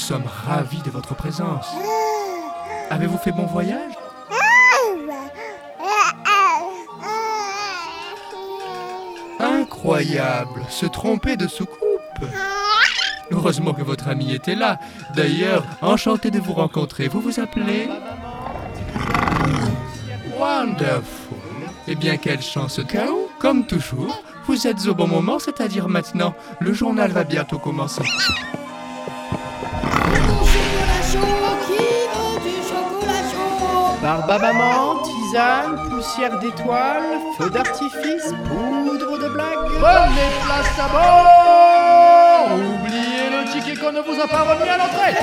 [0.00, 1.66] sommes ravis de votre présence.
[2.90, 3.92] Avez-vous fait bon voyage?
[9.38, 11.78] Incroyable Se tromper de soucoupe
[13.30, 14.78] Heureusement que votre ami était là.
[15.14, 17.06] D'ailleurs, enchanté de vous rencontrer.
[17.06, 17.88] Vous vous appelez?
[20.38, 21.36] Wonderful.
[21.86, 23.28] Eh bien, quelle chance, Kao.
[23.38, 26.34] Comme toujours, vous êtes au bon moment, c'est-à-dire maintenant.
[26.58, 28.02] Le journal va bientôt commencer.
[34.18, 34.42] Barbe
[35.04, 39.70] tisane, poussière d'étoiles, feu d'artifice, poudre de blague.
[39.80, 45.16] Prenez place à bord Oubliez le ticket qu'on ne vous a pas remis à l'entrée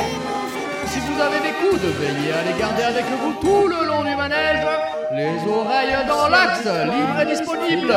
[0.86, 4.16] Si vous avez des coudes, veillez à les garder avec vous tout le long du
[4.16, 4.66] manège.
[5.12, 7.94] Les oreilles dans l'axe, libre et disponible.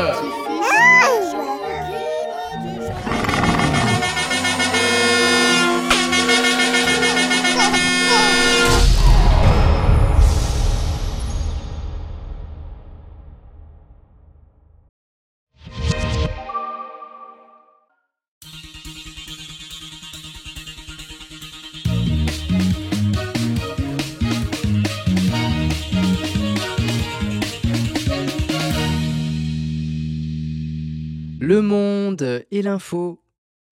[32.20, 33.22] Monde et l'info.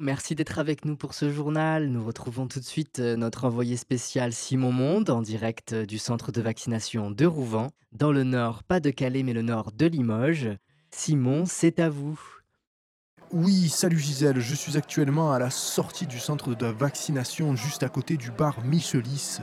[0.01, 1.89] Merci d'être avec nous pour ce journal.
[1.89, 5.99] Nous retrouvons tout de suite euh, notre envoyé spécial Simon Monde en direct euh, du
[5.99, 9.87] centre de vaccination de Rouvant, dans le nord, pas de Calais, mais le nord de
[9.87, 10.51] Limoges.
[10.93, 12.21] Simon, c'est à vous.
[13.33, 17.89] Oui, salut Gisèle, je suis actuellement à la sortie du centre de vaccination juste à
[17.89, 19.39] côté du bar Michelis,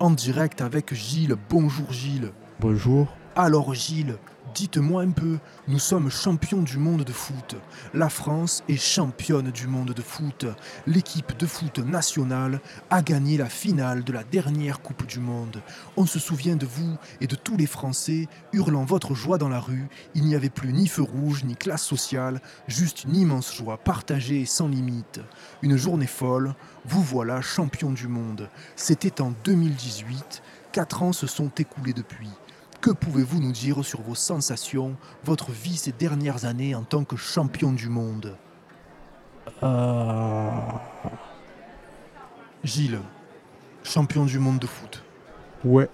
[0.00, 1.36] en direct avec Gilles.
[1.48, 2.32] Bonjour Gilles.
[2.58, 3.06] Bonjour.
[3.42, 4.18] Alors Gilles,
[4.54, 7.56] dites-moi un peu, nous sommes champions du monde de foot.
[7.94, 10.44] La France est championne du monde de foot.
[10.86, 15.62] L'équipe de foot nationale a gagné la finale de la dernière Coupe du Monde.
[15.96, 19.58] On se souvient de vous et de tous les Français hurlant votre joie dans la
[19.58, 19.88] rue.
[20.14, 24.42] Il n'y avait plus ni feu rouge ni classe sociale, juste une immense joie partagée
[24.42, 25.22] et sans limite.
[25.62, 28.50] Une journée folle, vous voilà champion du monde.
[28.76, 30.42] C'était en 2018,
[30.72, 32.28] quatre ans se sont écoulés depuis.
[32.80, 37.16] Que pouvez-vous nous dire sur vos sensations, votre vie ces dernières années en tant que
[37.16, 38.36] champion du monde?
[39.62, 40.50] Euh,
[42.64, 43.00] Gilles,
[43.82, 45.02] champion du monde de foot.
[45.64, 45.88] ouais.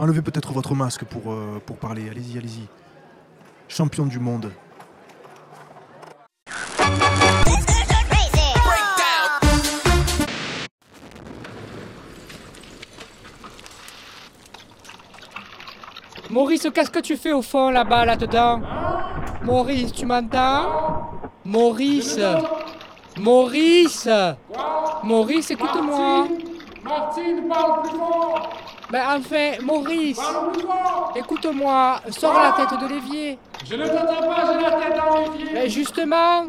[0.00, 2.08] Enlevez peut-être votre masque pour, euh, pour parler.
[2.08, 2.68] Allez-y, allez-y.
[3.66, 4.52] Champion du monde.
[16.30, 18.60] Maurice, qu'est-ce que tu fais au fond là-bas, là-dedans
[19.42, 21.10] Maurice, tu m'entends
[21.44, 22.18] Maurice.
[23.18, 24.08] Maurice.
[25.02, 26.28] Maurice, écoute-moi.
[26.84, 28.50] Martine, parle plus fort.
[28.90, 30.20] Ben enfin, Maurice
[31.16, 33.38] Écoute-moi, sors la tête de l'évier.
[33.64, 35.52] Je ne t'entends pas, j'ai la tête dans l'évier.
[35.54, 36.46] Ben justement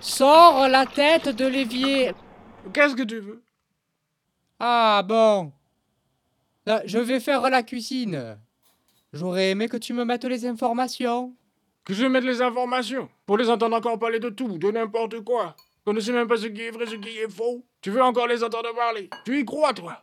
[0.00, 2.12] Sors la tête de l'évier.
[2.72, 3.42] Qu'est-ce que tu veux?
[4.60, 5.52] Ah bon.
[6.64, 8.38] Là, Je vais faire la cuisine.
[9.16, 11.34] J'aurais aimé que tu me mettes les informations.
[11.84, 15.56] Que je mette les informations Pour les entendre encore parler de tout, de n'importe quoi.
[15.86, 17.64] On ne sait même pas ce qui est vrai, ce qui est faux.
[17.80, 19.08] Tu veux encore les entendre parler?
[19.24, 20.02] Tu y crois, toi?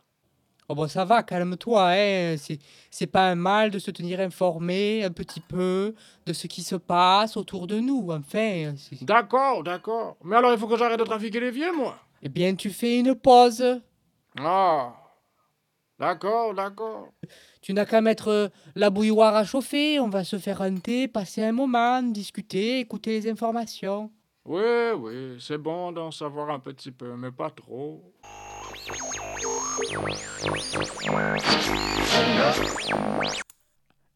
[0.68, 2.36] Oh bon, ça va, calme-toi, hein.
[2.38, 2.58] C'est,
[2.90, 5.94] c'est pas un mal de se tenir informé un petit peu
[6.26, 8.08] de ce qui se passe autour de nous.
[8.10, 8.72] Enfin,
[9.02, 10.16] D'accord, d'accord.
[10.24, 11.98] Mais alors il faut que j'arrête de trafiquer les vieux, moi?
[12.22, 13.80] Eh bien, tu fais une pause.
[14.40, 14.94] Ah
[15.98, 17.08] D'accord, d'accord.
[17.64, 19.98] Tu n'as qu'à mettre euh, la bouilloire à chauffer.
[19.98, 24.10] On va se faire un thé, passer un moment, discuter, écouter les informations.
[24.44, 24.60] Oui,
[24.98, 28.12] oui, c'est bon d'en savoir un petit peu, mais pas trop.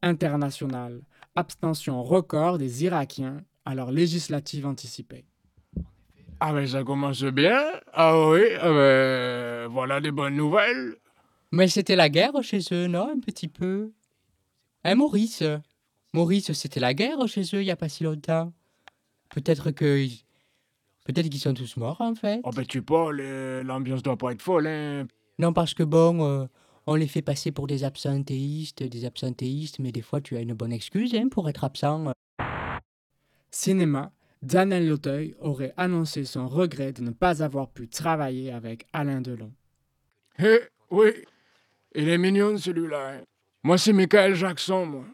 [0.02, 1.00] internationale.
[1.34, 5.24] Abstention record des Irakiens à leur législative anticipée.
[6.38, 7.62] Ah mais ça commence bien.
[7.94, 10.96] Ah oui, ah ben, voilà des bonnes nouvelles.
[11.50, 13.92] Mais c'était la guerre chez eux, non Un petit peu?
[14.84, 15.42] Hein, Maurice?
[16.12, 18.52] Maurice, c'était la guerre chez eux il n'y a pas si longtemps.
[19.30, 20.06] Peut-être que.
[21.04, 22.40] Peut-être qu'ils sont tous morts, en fait.
[22.44, 25.06] Oh ben tu euh, l'ambiance doit pas être folle, hein.
[25.38, 26.46] Non, parce que bon, euh,
[26.86, 30.54] on les fait passer pour des absentéistes, des absentéistes, mais des fois tu as une
[30.54, 32.12] bonne excuse hein, pour être absent.
[33.50, 34.12] Cinéma,
[34.42, 39.52] Daniel Auteuil aurait annoncé son regret de ne pas avoir pu travailler avec Alain Delon.
[40.38, 40.60] Eh,
[40.90, 41.10] oui,
[41.98, 43.10] il est mignon celui-là.
[43.16, 43.20] hein.
[43.62, 45.04] Moi c'est Michael Jackson, moi.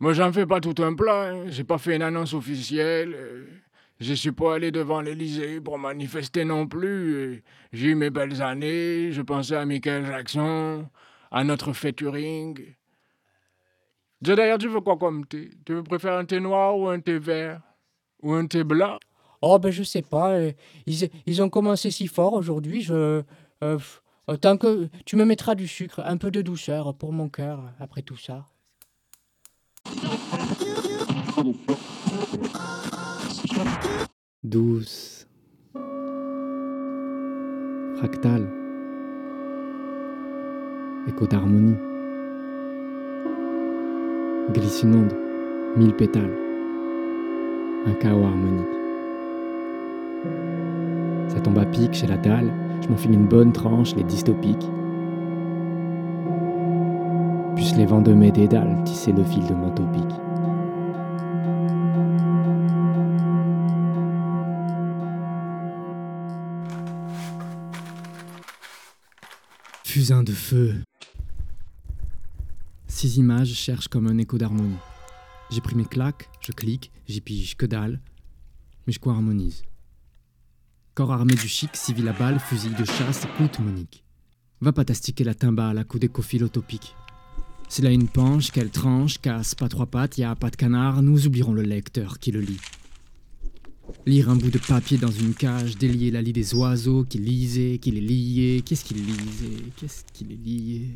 [0.00, 1.44] Moi j'en fais pas tout un plat, hein.
[1.48, 3.14] j'ai pas fait une annonce officielle.
[3.14, 3.46] euh.
[4.00, 7.34] Je suis pas allé devant l'Élysée pour manifester non plus.
[7.34, 7.42] et
[7.72, 10.88] J'ai eu mes belles années, je pensais à Michael Jackson,
[11.30, 12.74] à notre featuring.
[14.20, 15.50] D'ailleurs, tu veux quoi comme thé?
[15.64, 17.60] Tu veux préférer un thé noir ou un thé vert?
[18.22, 18.98] Ou un thé blanc?
[19.40, 20.30] Oh, ben je sais pas.
[20.32, 20.52] euh,
[20.86, 22.82] Ils, ils ont commencé si fort aujourd'hui.
[22.82, 23.22] Je.
[23.62, 23.78] euh,
[24.32, 24.88] euh, tant que.
[25.04, 28.46] Tu me mettras du sucre, un peu de douceur pour mon cœur après tout ça.
[34.42, 35.26] Douce.
[37.96, 38.48] Fractale.
[41.08, 41.76] Écho d'harmonie.
[44.84, 45.16] Onde.
[45.76, 46.36] Mille pétales.
[47.86, 48.66] Un chaos harmonique.
[51.28, 52.61] Ça tombe à pic chez la dalle.
[52.82, 54.68] Je m'enfile une bonne tranche, les dystopiques.
[57.54, 60.02] Puissent les vents de mes dédales tisser le fil de mon topique.
[69.84, 70.74] Fusain de feu.
[72.88, 74.76] Six images cherchent comme un écho d'harmonie.
[75.50, 78.00] J'ai pris mes claques, je clique, j'y pige que dalle,
[78.86, 79.62] mais je co-harmonise.
[80.94, 84.04] Corps armé du chic, civil à balle, fusil de chasse, écoute Monique.
[84.60, 86.94] Va pas t'astiquer la timbale à coups d'écophile utopique.
[87.70, 91.00] C'est là une penche, qu'elle tranche, casse, pas trois pattes, y a pas de canard,
[91.00, 92.60] nous oublierons le lecteur qui le lit.
[94.04, 97.78] Lire un bout de papier dans une cage, délier la lie des oiseaux qui lisaient,
[97.78, 98.60] qui les liaient.
[98.60, 100.88] Qu'est-ce qu'il lisait Qu'est-ce qu'il les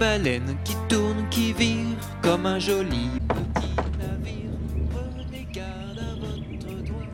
[0.00, 4.50] baleine qui tourne, qui vire comme un joli petit navire.
[4.90, 7.06] Prenez garde à votre doigt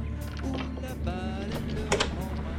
[0.45, 2.52] ou la baleine le prendra.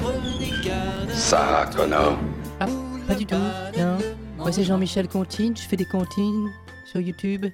[0.00, 2.18] Prenez garde à Ça, connard.
[2.58, 2.66] Ah,
[3.06, 3.34] pas du tout,
[3.78, 3.98] non.
[4.38, 6.48] Moi, c'est Jean-Michel Contine, je fais des comptines
[6.86, 7.44] sur YouTube.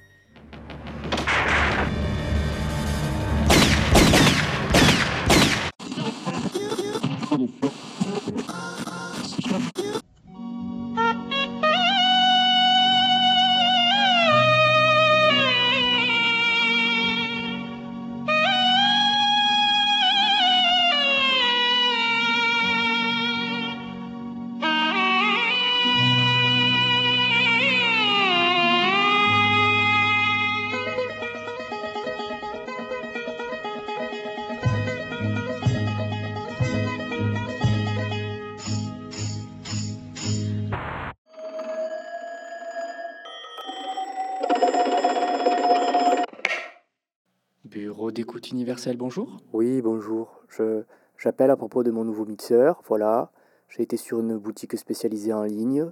[48.91, 49.37] Bonjour.
[49.53, 50.41] Oui, bonjour.
[50.49, 50.83] Je
[51.17, 52.81] j'appelle à propos de mon nouveau mixeur.
[52.87, 53.31] Voilà,
[53.69, 55.89] j'ai été sur une boutique spécialisée en ligne.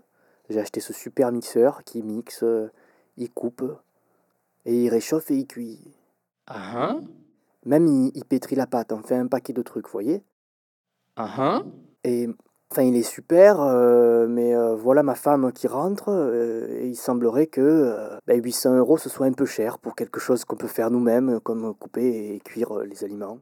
[0.49, 2.69] J'ai acheté ce super mixeur qui mixe, euh,
[3.15, 3.63] il coupe
[4.65, 5.79] et il réchauffe et il cuit.
[6.47, 6.97] Ah
[7.65, 10.23] Même il, il pétrit la pâte, on fait un paquet de trucs, voyez?
[11.15, 11.61] Ah ah
[12.03, 12.27] Et
[12.71, 16.95] enfin, il est super, euh, mais euh, voilà ma femme qui rentre euh, et il
[16.95, 20.55] semblerait que euh, ben, 800 euros ce soit un peu cher pour quelque chose qu'on
[20.55, 23.39] peut faire nous-mêmes, comme couper et cuire les aliments.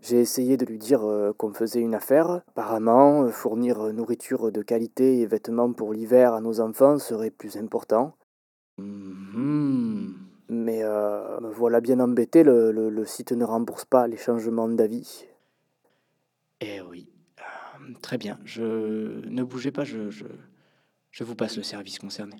[0.00, 1.02] J'ai essayé de lui dire
[1.36, 2.42] qu'on faisait une affaire.
[2.48, 8.14] Apparemment, fournir nourriture de qualité et vêtements pour l'hiver à nos enfants serait plus important.
[8.78, 10.14] Mhm.
[10.48, 15.26] Mais me voilà bien embêté, le, le- le site ne rembourse pas les changements d'avis.
[16.60, 17.11] Eh oui.
[18.00, 18.38] Très bien.
[18.44, 20.24] Je ne bougez pas, je, je,
[21.10, 22.36] je vous passe le service concerné.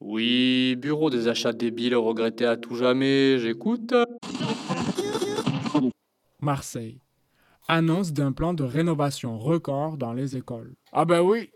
[0.00, 3.94] Oui, bureau des achats débiles regrettés à tout jamais, j'écoute.
[6.40, 7.00] Marseille.
[7.68, 10.74] Annonce d'un plan de rénovation record dans les écoles.
[10.92, 11.50] Ah ben oui,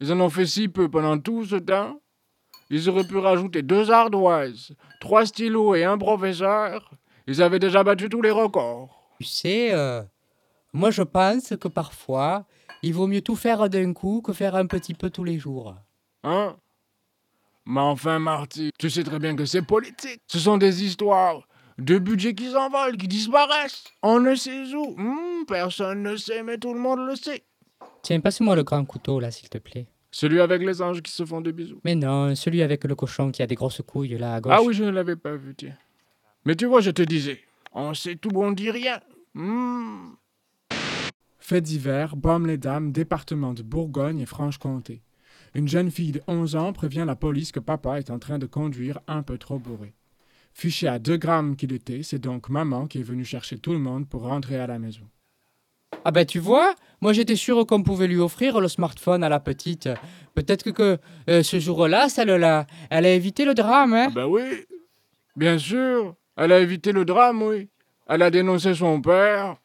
[0.00, 2.00] ils en ont fait si peu pendant tout ce temps.
[2.70, 6.90] Ils auraient pu rajouter deux ardoises, trois stylos et un professeur.
[7.32, 8.90] Ils avaient déjà battu tous les records.
[9.18, 10.02] Tu sais, euh,
[10.74, 12.44] moi je pense que parfois,
[12.82, 15.74] il vaut mieux tout faire d'un coup que faire un petit peu tous les jours.
[16.24, 16.56] Hein?
[17.64, 20.20] Mais enfin, Marty, tu sais très bien que c'est politique.
[20.26, 21.48] Ce sont des histoires
[21.78, 23.84] de budgets qui s'envolent, qui disparaissent.
[24.02, 24.94] On ne sait où.
[24.98, 27.44] Hmm, personne ne sait, mais tout le monde le sait.
[28.02, 29.86] Tiens, passe-moi le grand couteau là, s'il te plaît.
[30.10, 31.80] Celui avec les anges qui se font des bisous.
[31.82, 34.52] Mais non, celui avec le cochon qui a des grosses couilles là à gauche.
[34.54, 35.78] Ah oui, je ne l'avais pas vu, tiens.
[36.44, 37.40] Mais tu vois, je te disais,
[37.72, 39.00] on sait tout, on dit rien.
[39.34, 40.14] Hmm.
[41.38, 45.02] Fait divers, Baume-les-Dames, département de Bourgogne et Franche-Comté.
[45.54, 48.46] Une jeune fille de 11 ans prévient la police que papa est en train de
[48.46, 49.94] conduire un peu trop bourré.
[50.54, 53.78] Fiché à 2 grammes qu'il était, c'est donc maman qui est venue chercher tout le
[53.78, 55.06] monde pour rentrer à la maison.
[56.04, 59.40] Ah ben tu vois, moi j'étais sûr qu'on pouvait lui offrir le smartphone à la
[59.40, 59.88] petite.
[60.34, 64.26] Peut-être que, que, euh, ce jour-là, celle-là, elle a évité le drame, hein Ah ben
[64.26, 64.64] oui,
[65.36, 66.16] bien sûr.
[66.36, 67.68] Elle a évité le drame, oui.
[68.08, 69.56] Elle a dénoncé son père.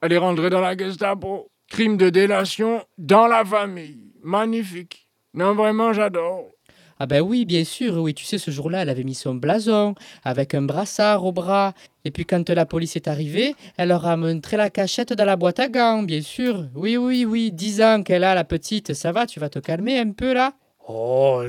[0.00, 1.48] Elle est rentrée dans la Gestapo.
[1.68, 4.12] Crime de délation dans la famille.
[4.22, 5.08] Magnifique.
[5.34, 6.50] Non, vraiment, j'adore.
[6.98, 9.96] Ah ben oui, bien sûr, oui, tu sais, ce jour-là, elle avait mis son blason,
[10.22, 11.72] avec un brassard au bras.
[12.04, 15.34] Et puis quand la police est arrivée, elle leur a montré la cachette dans la
[15.34, 16.68] boîte à gants, bien sûr.
[16.76, 18.94] Oui, oui, oui, dix ans qu'elle a, la petite.
[18.94, 20.52] Ça va, tu vas te calmer un peu, là?
[20.86, 21.42] Oh,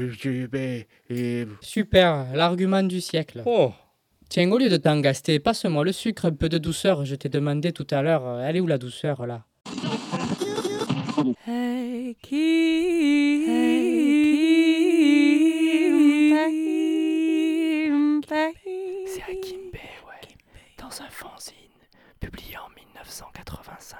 [1.09, 3.43] et- Super, l'argument du siècle.
[3.45, 3.73] Oh,
[4.33, 7.05] Tiens, au lieu de t'en gaster, passe-moi le sucre, un peu de douceur.
[7.05, 9.45] Je t'ai demandé tout à l'heure, euh, elle est où la douceur, là?
[11.45, 12.17] Hey,
[19.05, 20.27] C'est à Kimbe, ouais.
[20.79, 21.53] Dans un fanzine
[22.19, 23.99] publié en 1985,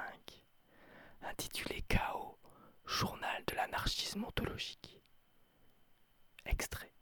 [1.30, 2.40] intitulé Chaos,
[2.88, 5.00] journal de l'anarchisme ontologique.
[6.48, 6.93] Extrait.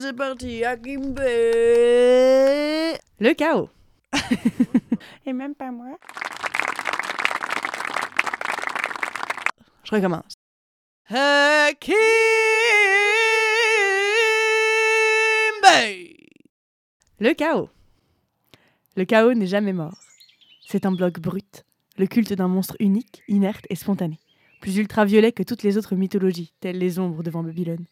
[0.00, 1.18] C'est parti, Akimbe
[3.18, 3.68] Le chaos.
[5.26, 5.98] Et même pas moi.
[9.82, 10.34] Je recommence.
[11.08, 11.98] Akimbe
[17.18, 17.68] Le chaos.
[18.94, 19.98] Le chaos n'est jamais mort.
[20.68, 21.64] C'est un bloc brut,
[21.96, 24.20] le culte d'un monstre unique, inerte et spontané,
[24.60, 27.86] plus ultraviolet que toutes les autres mythologies, telles les ombres devant Babylone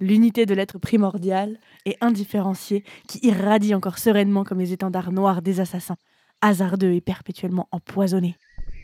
[0.00, 5.60] l'unité de l'être primordial et indifférencié qui irradie encore sereinement comme les étendards noirs des
[5.60, 5.96] assassins,
[6.40, 8.36] hasardeux et perpétuellement empoisonnés.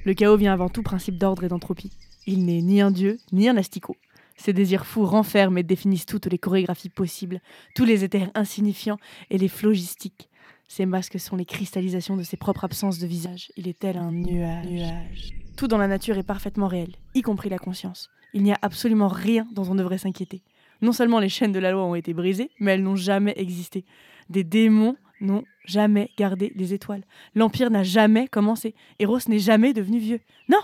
[0.04, 1.92] Le chaos vient avant tout principe d'ordre et d'entropie.
[2.26, 3.96] Il n'est ni un dieu, ni un asticot.
[4.36, 7.40] Ses désirs fous renferment et définissent toutes les chorégraphies possibles,
[7.74, 8.98] tous les éthers insignifiants
[9.30, 10.28] et les phlogistiques.
[10.68, 13.52] Ses masques sont les cristallisations de ses propres absences de visage.
[13.56, 15.34] Il est tel un nuage.
[15.56, 18.08] Tout dans la nature est parfaitement réel, y compris la conscience.
[18.32, 20.42] Il n'y a absolument rien dont on devrait s'inquiéter.
[20.82, 23.84] Non seulement les chaînes de la loi ont été brisées, mais elles n'ont jamais existé.
[24.28, 27.04] Des démons n'ont jamais gardé les étoiles.
[27.34, 28.74] L'Empire n'a jamais commencé.
[28.98, 30.20] Eros n'est jamais devenu vieux.
[30.48, 30.58] Non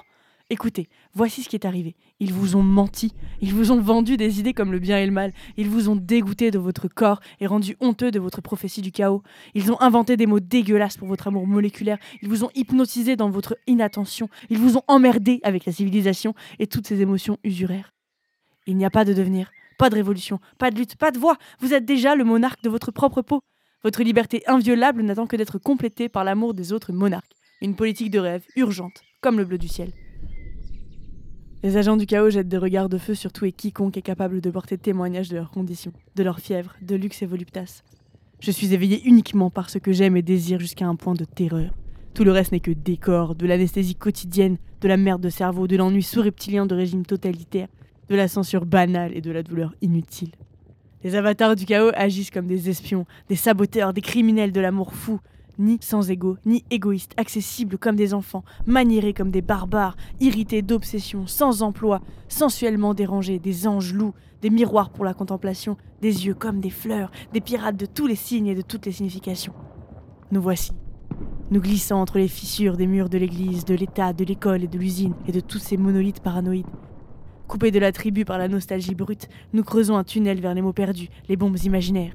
[0.51, 1.95] Écoutez, voici ce qui est arrivé.
[2.21, 3.13] Ils vous ont menti.
[3.43, 5.35] Ils vous ont vendu des idées comme le bien et le mal.
[5.59, 9.23] Ils vous ont dégoûté de votre corps et rendu honteux de votre prophétie du chaos.
[9.55, 11.99] Ils ont inventé des mots dégueulasses pour votre amour moléculaire.
[12.23, 14.31] Ils vous ont hypnotisé dans votre inattention.
[14.49, 17.93] Ils vous ont emmerdé avec la civilisation et toutes ces émotions usuraires.
[18.67, 19.51] Il n'y a pas de devenir.
[19.79, 21.37] Pas de révolution, pas de lutte, pas de voix.
[21.61, 23.41] Vous êtes déjà le monarque de votre propre peau.
[23.85, 27.31] Votre liberté inviolable n'attend que d'être complétée par l'amour des autres monarques.
[27.63, 29.93] Une politique de rêve urgente, comme le bleu du ciel.
[31.63, 34.41] Les agents du chaos jettent des regards de feu sur tout et quiconque est capable
[34.41, 37.83] de porter témoignage de leurs conditions, de leur fièvre, de luxe et voluptas.
[38.41, 41.73] Je suis éveillé uniquement par ce que j'aime et désire jusqu'à un point de terreur.
[42.15, 45.77] Tout le reste n'est que décor, de l'anesthésie quotidienne, de la merde de cerveau, de
[45.77, 47.69] l'ennui sous-reptilien de régime totalitaire,
[48.09, 50.33] de la censure banale et de la douleur inutile.
[51.05, 55.21] Les avatars du chaos agissent comme des espions, des saboteurs, des criminels de l'amour fou,
[55.59, 61.27] ni sans ego, ni égoïstes, accessibles comme des enfants, maniérés comme des barbares, irrités d'obsession,
[61.27, 66.61] sans emploi, sensuellement dérangés, des anges loups, des miroirs pour la contemplation, des yeux comme
[66.61, 69.53] des fleurs, des pirates de tous les signes et de toutes les significations.
[70.31, 70.73] Nous voici,
[71.51, 74.79] nous glissant entre les fissures des murs de l'église, de l'État, de l'école et de
[74.79, 76.67] l'usine, et de tous ces monolithes paranoïdes.
[77.49, 80.75] Coupés de la tribu par la nostalgie brute, nous creusons un tunnel vers les mots
[80.75, 82.15] perdus, les bombes imaginaires.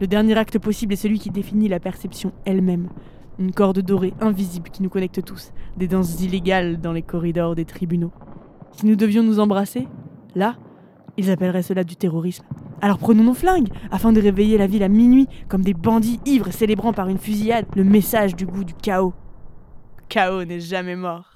[0.00, 2.88] Le dernier acte possible est celui qui définit la perception elle-même.
[3.38, 7.66] Une corde dorée invisible qui nous connecte tous, des danses illégales dans les corridors des
[7.66, 8.12] tribunaux.
[8.72, 9.88] Si nous devions nous embrasser,
[10.34, 10.56] là,
[11.18, 12.46] ils appelleraient cela du terrorisme.
[12.80, 16.50] Alors prenons nos flingues, afin de réveiller la ville à minuit, comme des bandits ivres
[16.50, 19.12] célébrant par une fusillade le message du goût du chaos.
[20.08, 21.35] chaos n'est jamais mort.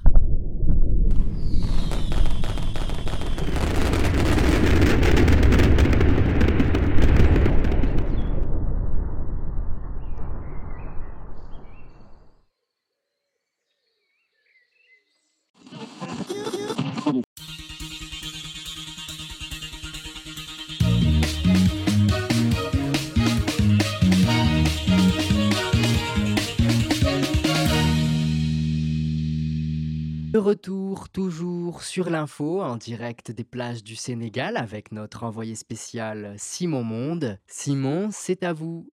[30.60, 36.82] Retour toujours sur l'info en direct des plages du Sénégal avec notre envoyé spécial Simon
[36.82, 37.38] Monde.
[37.46, 38.86] Simon, c'est à vous.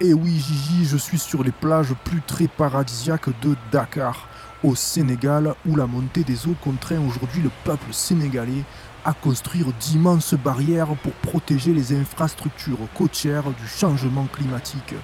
[0.00, 4.30] Et Eh oui, Gigi, je suis sur les plages plus très paradisiaques de Dakar,
[4.64, 8.64] au Sénégal, où la montée des eaux contraint aujourd'hui le peuple sénégalais
[9.04, 14.94] à construire d'immenses barrières pour protéger les infrastructures côtières du changement climatique.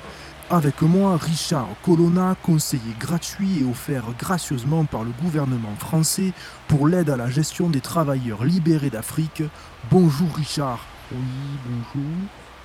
[0.53, 6.35] Avec moi, Richard Colonna, conseiller gratuit et offert gracieusement par le gouvernement français
[6.69, 9.43] pour l'aide à la gestion des travailleurs libérés d'Afrique.
[9.91, 10.85] Bonjour Richard.
[11.11, 11.19] Oui,
[11.65, 12.11] bonjour.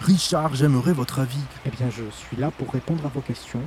[0.02, 1.40] Richard, j'aimerais votre avis.
[1.66, 3.64] Eh bien, je suis là pour répondre à vos questions.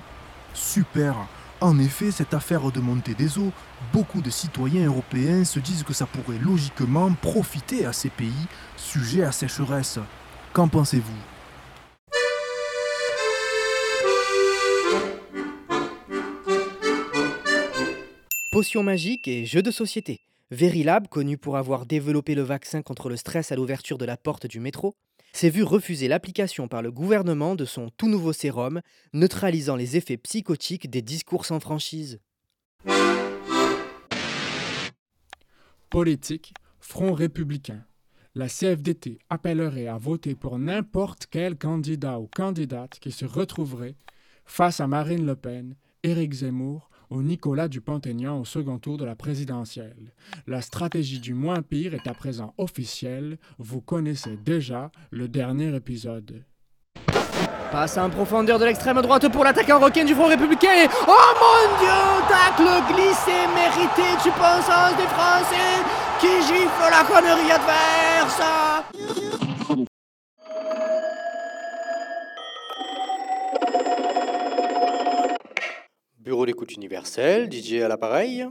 [0.52, 1.14] Super.
[1.62, 3.52] En effet, cette affaire de montée des eaux,
[3.90, 9.24] beaucoup de citoyens européens se disent que ça pourrait logiquement profiter à ces pays sujets
[9.24, 9.98] à sécheresse.
[10.52, 11.39] Qu'en pensez-vous?
[18.50, 20.22] Potions magiques et jeux de société.
[20.50, 24.48] Verilab, connu pour avoir développé le vaccin contre le stress à l'ouverture de la porte
[24.48, 24.96] du métro,
[25.32, 28.80] s'est vu refuser l'application par le gouvernement de son tout nouveau sérum,
[29.12, 32.18] neutralisant les effets psychotiques des discours sans franchise.
[35.88, 37.84] Politique, Front républicain.
[38.34, 43.94] La CFDT appellerait à voter pour n'importe quel candidat ou candidate qui se retrouverait
[44.44, 49.16] face à Marine Le Pen, Éric Zemmour ou Nicolas Dupont-Aignan au second tour de la
[49.16, 50.14] présidentielle.
[50.46, 53.38] La stratégie du moins pire est à présent officielle.
[53.59, 56.44] Vous connaissez déjà le dernier épisode.
[57.73, 60.88] Passe en profondeur de l'extrême droite pour l'attaquant requin du Front républicain.
[61.07, 65.79] Oh mon dieu, tacle glissé, mérité, penses aux des Français
[66.20, 68.42] qui gifle la connerie adverse.
[76.30, 78.46] Bureau d'écoute universel, DJ à l'appareil.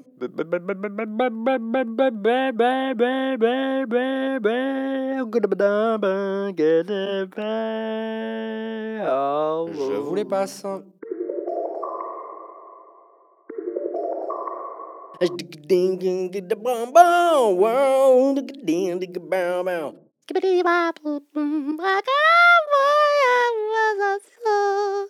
[9.72, 10.66] Je vous les passe.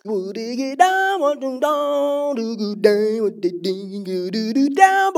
[0.04, 1.40] Would it get down on.
[1.40, 5.12] the down do go ding do do do down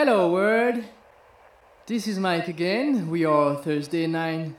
[0.04, 0.82] Hello, world.
[1.86, 3.08] This is Mike again.
[3.08, 4.56] We are Thursday 9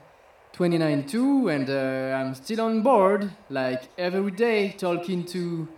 [0.54, 5.68] 2092, and uh, I'm still on board, like every day, talking to.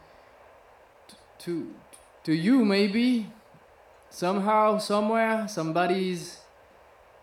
[1.40, 1.74] to.
[2.22, 3.26] to you, maybe.
[4.08, 6.38] Somehow, somewhere, somebody is.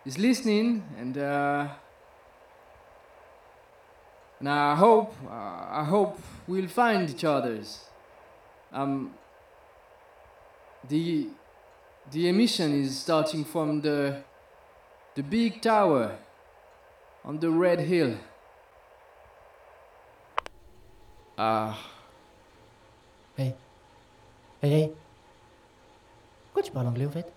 [0.06, 1.18] is listening, and.
[1.18, 1.68] Uh,
[4.42, 5.16] and I hope.
[5.26, 7.86] Uh, I hope we'll find each other's.
[8.74, 9.14] Um.
[10.90, 11.30] The
[12.12, 14.24] the emission is starting from the
[15.16, 16.18] the big tower
[17.24, 18.18] on the red hill.
[21.38, 21.78] Ah.
[23.36, 23.56] Hey.
[24.62, 24.92] Hey, hey.
[26.46, 27.32] Pourquoi tu parles anglais au fait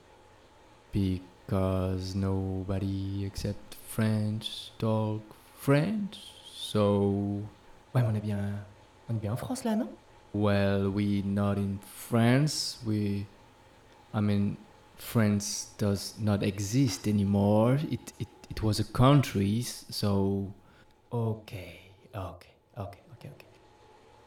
[0.93, 5.23] Because nobody except French talk
[5.67, 6.19] French,
[6.55, 7.43] so.
[7.93, 8.39] Ouais, mais on est bien.
[9.09, 9.89] On est bien en France là, non
[10.33, 12.79] Well, we not in France.
[12.87, 13.27] We,
[14.17, 14.57] I mean,
[14.97, 17.79] France does not exist anymore.
[17.91, 20.47] It it, it was a country, so.
[21.11, 21.53] Ok,
[22.15, 22.47] ok,
[22.79, 23.45] ok, ok, ok.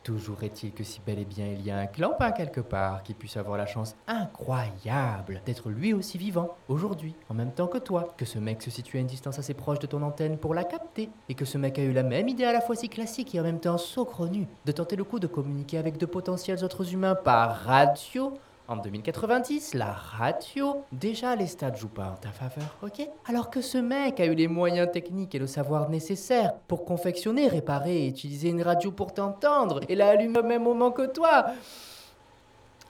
[0.03, 3.13] Toujours est-il que si bel et bien il y a un clampin quelque part qui
[3.13, 8.13] puisse avoir la chance incroyable d'être lui aussi vivant, aujourd'hui, en même temps que toi,
[8.15, 10.63] que ce mec se situe à une distance assez proche de ton antenne pour la
[10.63, 13.35] capter, et que ce mec a eu la même idée à la fois si classique
[13.35, 16.93] et en même temps saugrenue de tenter le coup de communiquer avec de potentiels autres
[16.93, 18.33] humains par radio,
[18.69, 23.01] En 2090, la radio, déjà les stats jouent pas en ta faveur, ok?
[23.25, 27.47] Alors que ce mec a eu les moyens techniques et le savoir nécessaire pour confectionner,
[27.47, 31.47] réparer et utiliser une radio pour t'entendre, et l'a allumé au même moment que toi.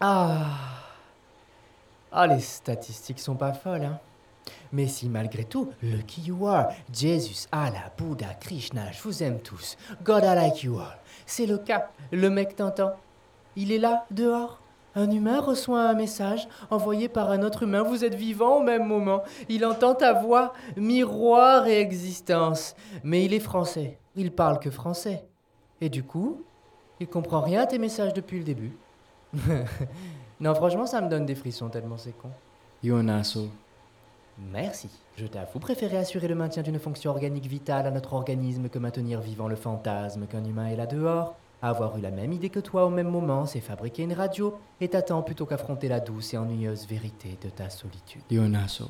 [0.02, 0.48] Ah.
[2.12, 4.00] Ah, les statistiques sont pas folles, hein
[4.74, 9.78] mais si malgré tout, lucky you are, Jesus, Allah, Bouddha, Krishna, je vous aime tous,
[10.04, 12.92] God I like you all, c'est le cas, le mec t'entend.
[13.56, 14.60] Il est là, dehors.
[14.96, 17.84] Un humain reçoit un message envoyé par un autre humain.
[17.84, 19.24] Vous êtes vivant au même moment.
[19.48, 22.76] Il entend ta voix, miroir et existence.
[23.04, 24.00] Mais il est français.
[24.16, 25.26] Il parle que français.
[25.82, 26.44] Et du coup,
[27.00, 28.76] il comprend rien à tes messages depuis le début.
[30.40, 32.32] non, franchement, ça me donne des frissons tellement c'est con.
[32.84, 33.50] You're an asshole.
[34.52, 34.90] Merci.
[35.18, 39.20] Je t'avoue préférer assurer le maintien d'une fonction organique vitale à notre organisme que maintenir
[39.20, 41.36] vivant le fantasme qu'un humain est là dehors.
[41.62, 44.88] Avoir eu la même idée que toi au même moment, c'est fabriquer une radio et
[44.88, 48.22] t'attends plutôt qu'affronter la douce et ennuyeuse vérité de ta solitude.
[48.56, 48.88] Asshole.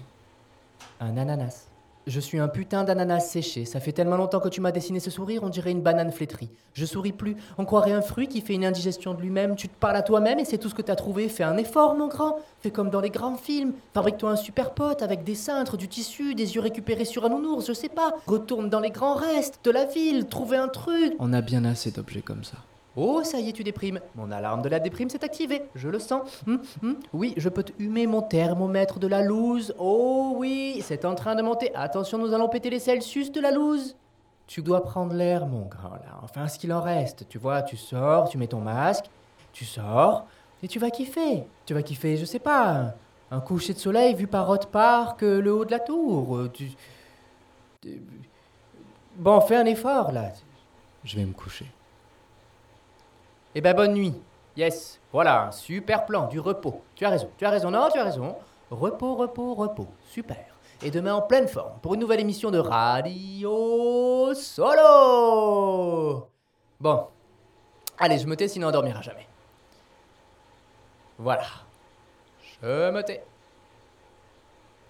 [0.99, 1.67] Un ananas.
[2.07, 3.65] Je suis un putain d'ananas séché.
[3.65, 6.49] Ça fait tellement longtemps que tu m'as dessiné ce sourire, on dirait une banane flétrie.
[6.73, 7.35] Je souris plus.
[7.57, 9.55] On croirait un fruit qui fait une indigestion de lui-même.
[9.55, 11.29] Tu te parles à toi-même et c'est tout ce que t'as trouvé.
[11.29, 12.37] Fais un effort, mon grand.
[12.61, 13.73] Fais comme dans les grands films.
[13.93, 17.67] Fabrique-toi un super pote avec des cintres, du tissu, des yeux récupérés sur un nounours,
[17.67, 18.15] je sais pas.
[18.25, 20.25] Retourne dans les grands restes de la ville.
[20.25, 21.13] Trouver un truc.
[21.19, 22.57] On a bien assez d'objets comme ça.
[22.95, 23.99] Oh, ça y est, tu déprimes.
[24.15, 25.61] Mon alarme de la déprime s'est activée.
[25.75, 26.41] Je le sens.
[26.47, 26.97] Hum, hum.
[27.13, 29.73] Oui, je peux te humer mon thermomètre de la loose.
[29.77, 31.73] Oh oui, c'est en train de monter.
[31.75, 33.95] Attention, nous allons péter les Celsius de la loose.
[34.47, 36.19] Tu dois prendre l'air, mon grand, là.
[36.23, 37.27] Enfin, ce qu'il en reste.
[37.29, 39.05] Tu vois, tu sors, tu mets ton masque,
[39.53, 40.25] tu sors,
[40.63, 41.43] et tu vas kiffer.
[41.67, 42.95] Tu vas kiffer, je sais pas,
[43.29, 46.35] un coucher de soleil vu par Hot Park, euh, le haut de la tour.
[46.35, 46.71] euh, Tu...
[49.15, 50.31] Bon, fais un effort, là.
[51.03, 51.65] Je vais me coucher.
[53.55, 54.13] Eh ben bonne nuit.
[54.55, 54.99] Yes.
[55.11, 56.81] Voilà, un super plan, du repos.
[56.95, 58.35] Tu as raison, tu as raison, non, tu as raison.
[58.69, 59.87] Repos, repos, repos.
[60.11, 60.45] Super.
[60.81, 66.27] Et demain en pleine forme pour une nouvelle émission de Radio Solo.
[66.79, 67.07] Bon.
[67.97, 69.27] Allez, je me tais, sinon on dormira jamais.
[71.17, 71.47] Voilà.
[72.61, 73.23] Je me tais.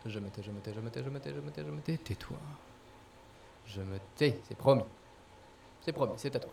[0.06, 1.64] Je me tais, je me tais, je me tais, je me tais, je me tais,
[1.64, 1.98] je me tais.
[1.98, 2.38] Tais-toi.
[3.66, 4.84] Je me tais, c'est promis.
[5.82, 6.52] C'est promis, c'est à toi.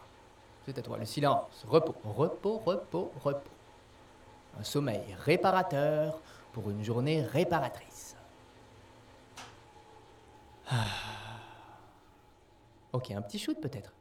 [0.66, 0.98] C'est à toi.
[0.98, 3.50] Le silence, repos, repos, repos, repos.
[4.59, 6.18] Un sommeil réparateur
[6.52, 8.16] pour une journée réparatrice.
[10.68, 10.85] Ah.
[12.92, 13.92] Ok, un petit shoot peut-être.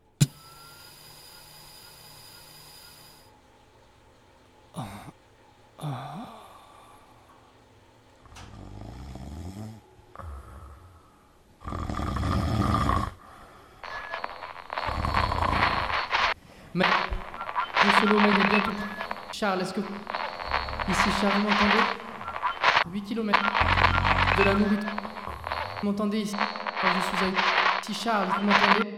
[16.75, 16.85] Mais.
[17.85, 18.71] Le solo mec est bientôt.
[19.37, 19.81] Charles, est-ce que.
[19.81, 21.83] Ici, Charles, vous m'entendez?
[22.93, 23.37] 8 km.
[24.37, 24.89] De la nourriture.
[25.81, 26.35] Vous m'entendez ici?
[26.81, 27.39] Quand je suis avec.
[27.81, 28.91] Ici, Charles, vous m'entendez?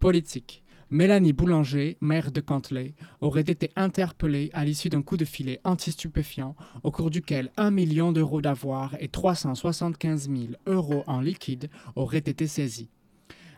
[0.00, 0.64] Politique.
[0.90, 6.56] Mélanie Boulanger, maire de Cantley, aurait été interpellée à l'issue d'un coup de filet anti-stupéfiant
[6.82, 12.46] au cours duquel 1 million d'euros d'avoir et 375 000 euros en liquide auraient été
[12.46, 12.90] saisis,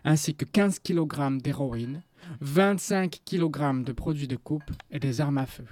[0.05, 2.03] ainsi que 15 kg d'héroïne,
[2.41, 5.65] 25 kg de produits de coupe et des armes à feu.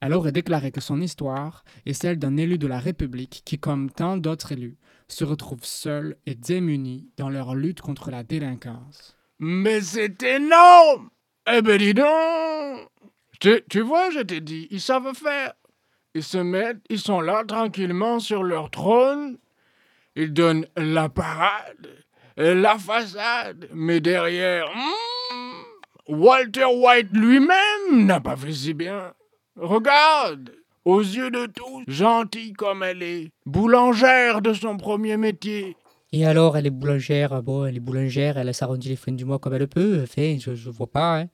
[0.00, 3.90] Elle aurait déclaré que son histoire est celle d'un élu de la République qui, comme
[3.90, 4.76] tant d'autres élus,
[5.08, 9.16] se retrouve seul et démuni dans leur lutte contre la délinquance.
[9.38, 11.10] Mais c'est énorme
[11.52, 12.88] Eh ben dis donc
[13.42, 15.54] tu, tu vois, je t'ai dit, ils savent faire.
[16.14, 19.36] Ils se mettent, ils sont là tranquillement sur leur trône.
[20.14, 21.88] Ils donnent la parade,
[22.36, 29.12] la façade, mais derrière, hmm, Walter White lui-même n'a pas fait si bien.
[29.56, 30.50] Regarde,
[30.84, 35.76] aux yeux de tous, gentille comme elle est, boulangère de son premier métier.
[36.12, 39.38] Et alors, elle est boulangère, bon, elle est boulangère, elle s'arrondit les fins du mois
[39.38, 41.26] comme elle peut, je vois pas, hein.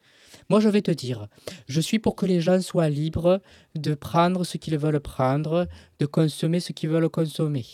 [0.50, 1.28] Moi, je vais te dire,
[1.66, 3.42] je suis pour que les gens soient libres
[3.74, 7.66] de prendre ce qu'ils veulent prendre, de consommer ce qu'ils veulent consommer.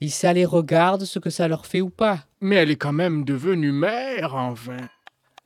[0.00, 2.20] Et ça les regarde ce que ça leur fait ou pas.
[2.40, 4.76] Mais elle est quand même devenue mère, enfin.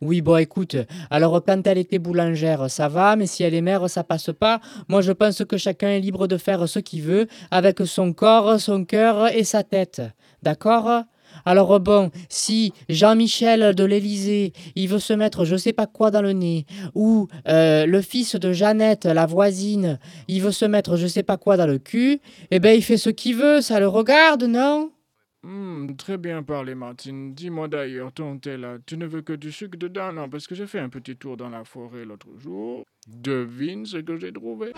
[0.02, 0.76] Oui, bon, écoute,
[1.08, 4.60] alors quand elle était boulangère, ça va, mais si elle est mère, ça passe pas.
[4.88, 8.60] Moi, je pense que chacun est libre de faire ce qu'il veut avec son corps,
[8.60, 10.02] son cœur et sa tête.
[10.42, 11.04] D'accord?
[11.46, 16.22] Alors bon, si Jean-Michel de l'Élysée, il veut se mettre je sais pas quoi dans
[16.22, 21.06] le nez, ou euh, le fils de Jeannette, la voisine, il veut se mettre je
[21.06, 23.88] sais pas quoi dans le cul, eh ben il fait ce qu'il veut, ça le
[23.88, 24.90] regarde, non?
[25.44, 27.32] Hmm, très bien parlé, Martine.
[27.32, 30.12] Dis-moi d'ailleurs, ton thé là, tu ne veux que du sucre dedans?
[30.12, 32.82] Non, parce que j'ai fait un petit tour dans la forêt l'autre jour.
[33.06, 34.72] Devine ce que j'ai trouvé.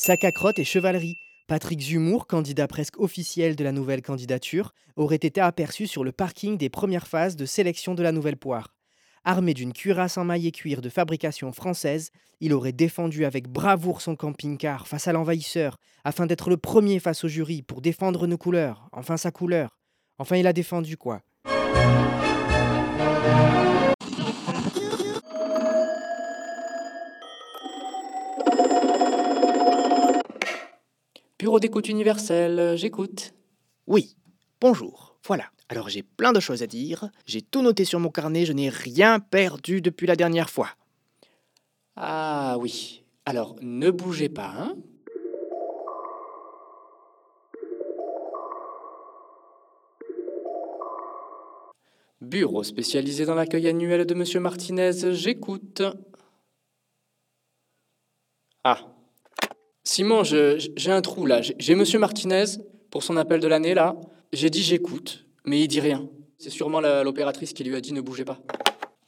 [0.00, 1.16] Sac à crotte et chevalerie.
[1.48, 6.56] Patrick Zumour, candidat presque officiel de la nouvelle candidature, aurait été aperçu sur le parking
[6.56, 8.76] des premières phases de sélection de la nouvelle poire.
[9.24, 14.00] Armé d'une cuirasse en maille et cuir de fabrication française, il aurait défendu avec bravoure
[14.00, 18.38] son camping-car face à l'envahisseur, afin d'être le premier face au jury pour défendre nos
[18.38, 19.80] couleurs, enfin sa couleur.
[20.18, 21.22] Enfin, il a défendu quoi?
[31.38, 33.32] Bureau d'écoute universelle, j'écoute.
[33.86, 34.16] Oui,
[34.60, 35.16] bonjour.
[35.24, 35.44] Voilà.
[35.68, 37.10] Alors j'ai plein de choses à dire.
[37.26, 40.70] J'ai tout noté sur mon carnet, je n'ai rien perdu depuis la dernière fois.
[41.94, 43.04] Ah oui.
[43.24, 44.74] Alors, ne bougez pas, hein
[52.20, 55.82] Bureau spécialisé dans l'accueil annuel de Monsieur Martinez, j'écoute.
[58.64, 58.97] Ah.
[59.88, 61.40] Simon, je- j'ai un trou là.
[61.40, 62.44] J'ai- Monsieur Martinez
[62.90, 63.96] pour son appel de l'année là.
[64.34, 66.06] J'ai dit j'écoute, mais il dit rien.
[66.36, 68.38] C'est sûrement l'opératrice qui lui a dit ne bougez pas.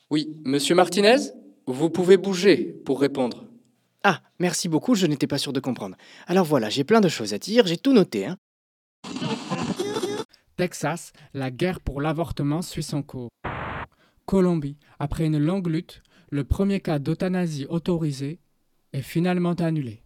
[0.09, 1.17] Oui, Monsieur Martinez,
[1.67, 3.45] vous pouvez bouger pour répondre.
[4.05, 5.99] Ah, merci beaucoup, je n'étais pas sûr de comprendre.
[6.27, 8.25] Alors voilà, j'ai plein de choses à dire, j'ai tout noté.
[8.25, 8.39] Hein.
[10.57, 13.29] Texas, la guerre pour l'avortement suit son cours.
[14.25, 18.41] Colombie, après une longue lutte, le premier cas d'euthanasie autorisé
[18.95, 20.03] est finalement annulé.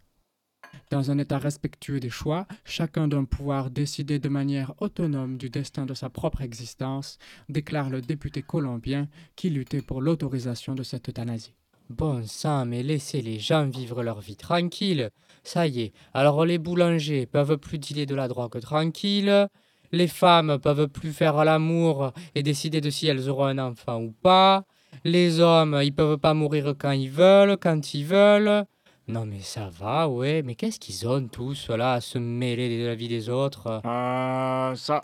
[0.94, 5.86] Dans un État respectueux des choix, chacun doit pouvoir décider de manière autonome du destin
[5.86, 11.56] de sa propre existence, déclare le député colombien qui luttait pour l'autorisation de cette euthanasie.
[11.90, 15.10] Bon sang, mais laissez les gens vivre leur vie tranquille.
[15.42, 19.48] Ça y est, alors les boulangers peuvent plus dealer de la drogue tranquille.
[19.90, 24.12] Les femmes peuvent plus faire l'amour et décider de si elles auront un enfant ou
[24.12, 24.64] pas.
[25.02, 28.64] Les hommes, ils peuvent pas mourir quand ils veulent, quand ils veulent.
[29.06, 32.86] Non mais ça va, ouais, mais qu'est-ce qu'ils ont tous là à se mêler de
[32.86, 33.80] la vie des autres?
[33.84, 35.02] Ah, ça.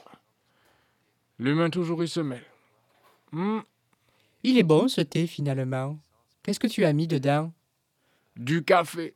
[1.38, 2.44] L'humain toujours il se mêle.
[3.32, 3.60] Hmm,
[4.42, 5.98] Il est bon ce thé finalement.
[6.42, 7.52] Qu'est-ce que tu as mis dedans?
[8.36, 9.14] Du café.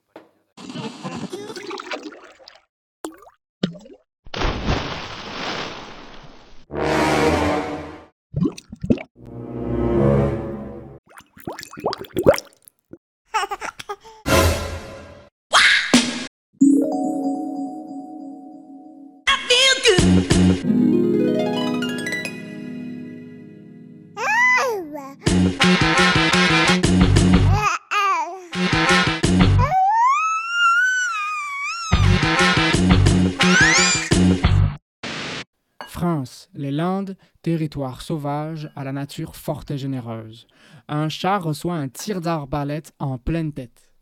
[37.42, 40.46] Territoire sauvage à la nature forte et généreuse.
[40.88, 43.92] Un chat reçoit un tir d'arbalète en pleine tête.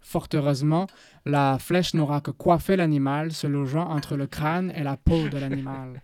[0.00, 0.86] Fort heureusement,
[1.26, 5.38] la flèche n'aura que coiffé l'animal, se logeant entre le crâne et la peau de
[5.38, 6.02] l'animal.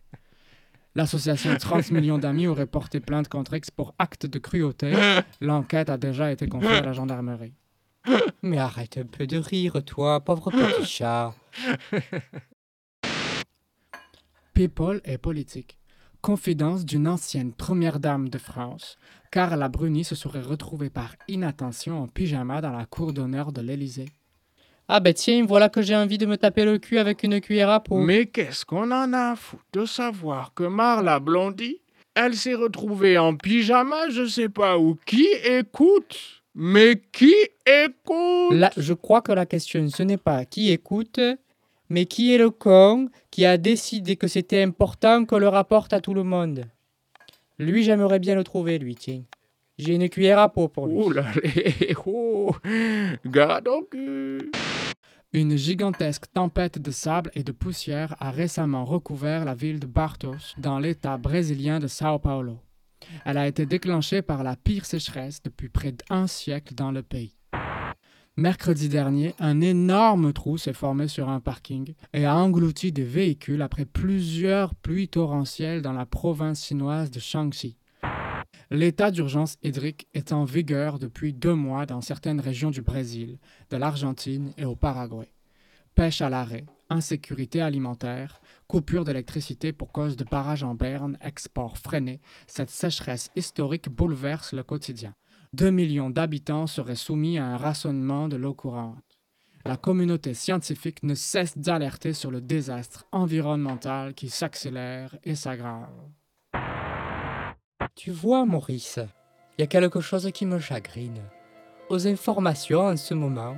[0.94, 4.92] L'association 30 millions d'amis aurait porté plainte contre X pour acte de cruauté.
[5.40, 7.54] L'enquête a déjà été confiée à la gendarmerie.
[8.42, 11.34] Mais arrête un peu de rire, toi, pauvre petit chat.
[14.52, 15.78] People et politique.
[16.24, 18.96] Confidence d'une ancienne première dame de France.
[19.30, 24.08] Carla Bruni se serait retrouvée par inattention en pyjama dans la cour d'honneur de l'Élysée.
[24.88, 27.68] Ah ben tiens, voilà que j'ai envie de me taper le cul avec une cuillère
[27.68, 27.98] à peau.
[27.98, 31.82] Mais qu'est-ce qu'on en a à foutre de savoir que Marla Blondie,
[32.14, 34.96] elle s'est retrouvée en pyjama, je sais pas où.
[35.04, 36.42] Qui écoute?
[36.54, 37.34] Mais qui
[37.66, 38.52] écoute?
[38.52, 41.20] Là, je crois que la question, ce n'est pas qui écoute,
[41.88, 46.00] mais qui est le con qui a décidé que c'était important qu'on le rapporte à
[46.00, 46.64] tout le monde?
[47.58, 49.22] Lui, j'aimerais bien le trouver, lui, tiens.
[49.78, 50.96] J'ai une cuillère à peau pour lui.
[50.98, 52.54] Oh là là, oh,
[53.26, 54.52] garde au cul.
[55.32, 60.54] Une gigantesque tempête de sable et de poussière a récemment recouvert la ville de Bartos,
[60.58, 62.58] dans l'état brésilien de Sao Paulo.
[63.24, 67.34] Elle a été déclenchée par la pire sécheresse depuis près d'un siècle dans le pays.
[68.36, 73.62] Mercredi dernier, un énorme trou s'est formé sur un parking et a englouti des véhicules
[73.62, 77.76] après plusieurs pluies torrentielles dans la province chinoise de Shaanxi.
[78.72, 83.38] L'état d'urgence hydrique est en vigueur depuis deux mois dans certaines régions du Brésil,
[83.70, 85.30] de l'Argentine et au Paraguay.
[85.94, 92.20] Pêche à l'arrêt, insécurité alimentaire, coupure d'électricité pour cause de barrages en berne, export freiné,
[92.48, 95.14] cette sécheresse historique bouleverse le quotidien.
[95.54, 99.20] 2 millions d'habitants seraient soumis à un rationnement de l'eau courante.
[99.64, 105.88] la communauté scientifique ne cesse d'alerter sur le désastre environnemental qui s'accélère et s'aggrave.
[107.94, 108.98] Tu vois, Maurice,
[109.56, 111.22] il y a quelque chose qui me chagrine.
[111.88, 113.56] Aux informations en ce moment,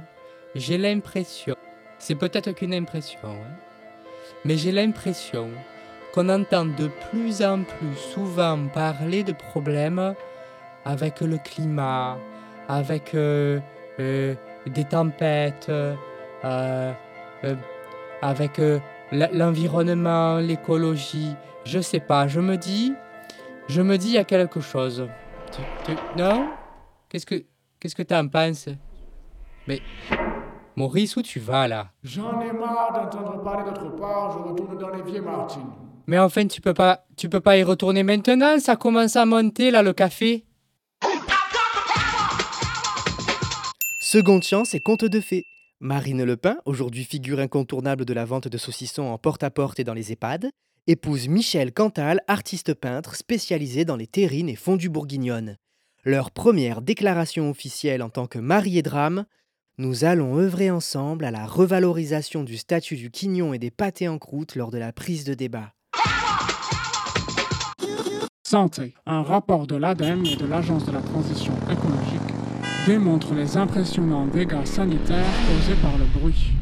[0.54, 1.56] j'ai l'impression,
[1.98, 3.56] c'est peut-être qu'une impression, hein,
[4.44, 5.50] mais j'ai l'impression
[6.12, 10.14] qu'on entend de plus en plus souvent parler de problèmes
[10.86, 12.16] avec le climat,
[12.68, 13.58] avec euh,
[14.00, 14.34] euh,
[14.66, 16.92] des tempêtes, euh,
[18.22, 18.60] avec
[19.12, 21.34] l'environnement, l'écologie.
[21.64, 22.94] Je sais pas, je me dis,
[23.68, 25.08] je me dis il y a quelque chose.
[25.52, 25.62] Tu-
[25.94, 26.48] tu- non?
[27.08, 27.44] Qu'est-ce que
[27.80, 28.68] qu'est-ce que t'en penses?
[29.66, 29.80] Mais
[30.76, 31.88] Maurice, où tu vas là?
[32.04, 35.62] J'en ai marre d'entendre parler d'autre part, je retourne dans les vieilles Martines.
[36.06, 38.58] Mais enfin, tu peux pas, tu peux pas y retourner maintenant.
[38.60, 40.44] Ça commence à monter là le café?
[44.08, 45.42] Seconde chance et conte de fées.
[45.80, 50.12] Marine Lepin, aujourd'hui figure incontournable de la vente de saucissons en porte-à-porte et dans les
[50.12, 50.50] EHPAD,
[50.86, 55.56] épouse Michel Cantal, artiste peintre spécialisé dans les terrines et fondues bourguignonnes.
[56.04, 59.24] Leur première déclaration officielle en tant que mari et drame,
[59.76, 64.18] nous allons œuvrer ensemble à la revalorisation du statut du quignon et des pâtés en
[64.18, 65.72] croûte lors de la prise de débat.
[68.46, 68.94] Santé.
[69.06, 71.52] Un rapport de l'ADEME et de l'Agence de la transition
[72.86, 76.52] démontre les impressionnants dégâts sanitaires causés par le bruit,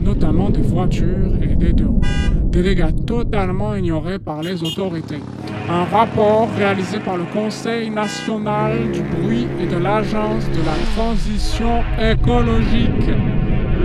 [0.00, 2.00] notamment des voitures et des deux roues.
[2.44, 5.20] Des dégâts totalement ignorés par les autorités.
[5.68, 11.82] Un rapport réalisé par le Conseil national du bruit et de l'Agence de la transition
[12.00, 13.10] écologique.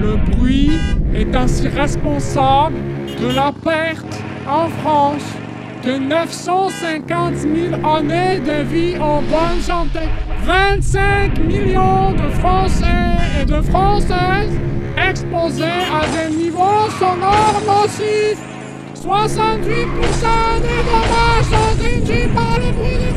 [0.02, 0.72] Le bruit
[1.14, 2.76] est ainsi responsable
[3.22, 5.36] de la perte en France
[5.84, 10.00] de 950 000 années de vie en bonne santé.
[10.44, 12.86] 25 millions de Français
[13.42, 14.60] et de Françaises
[15.10, 18.38] exposés à des niveaux sonores nocifs.
[18.96, 19.66] 68%
[20.62, 23.12] des dommages sont induits par le bruit du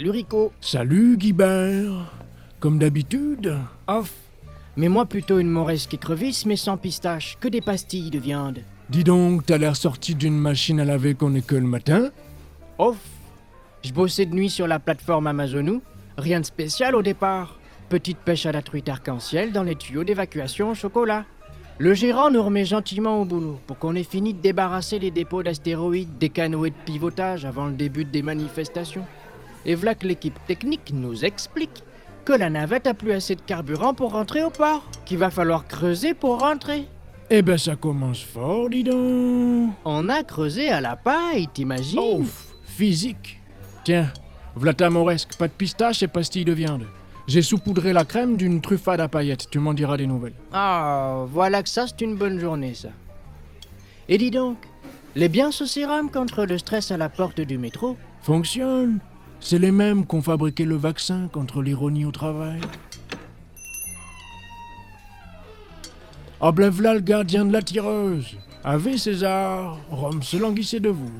[0.00, 0.52] Salut Rico.
[0.62, 2.10] Salut Guibert.
[2.58, 3.54] Comme d'habitude.
[3.86, 4.10] Off.
[4.78, 8.60] Mets-moi plutôt une moresque écrevisse mais sans pistache, que des pastilles de viande.
[8.88, 12.08] Dis donc, t'as l'air sorti d'une machine à laver qu'on est que le matin
[12.78, 12.96] Off.
[13.84, 15.82] Je bossais de nuit sur la plateforme Amazonou.
[16.16, 17.58] Rien de spécial au départ.
[17.90, 21.26] Petite pêche à la truite arc-en-ciel dans les tuyaux d'évacuation au chocolat.
[21.76, 25.42] Le gérant nous remet gentiment au boulot pour qu'on ait fini de débarrasser les dépôts
[25.42, 29.04] d'astéroïdes des canoës de pivotage avant le début des manifestations.
[29.66, 31.82] Et voilà que l'équipe technique nous explique
[32.24, 35.66] que la navette a plus assez de carburant pour rentrer au port, qu'il va falloir
[35.66, 36.86] creuser pour rentrer.
[37.30, 39.72] Eh ben ça commence fort, dis donc.
[39.84, 41.98] On a creusé à la paille, t'imagines?
[41.98, 43.40] Ouf, physique.
[43.84, 44.12] Tiens,
[44.56, 46.86] v'là ta moresque, pas de pistache et pastilles de viande.
[47.26, 50.34] J'ai saupoudré la crème d'une truffade à paillettes, tu m'en diras des nouvelles.
[50.52, 52.88] Ah, voilà que ça, c'est une bonne journée, ça.
[54.08, 54.56] Et dis donc,
[55.14, 58.98] les bien ce sérum contre le stress à la porte du métro Fonctionne.
[59.40, 62.60] C'est les mêmes qu'ont fabriqué le vaccin contre l'ironie au travail.
[66.40, 68.36] Ah ben v'là le gardien de la tireuse.
[68.64, 71.12] Ave César, Rome se languissait de vous.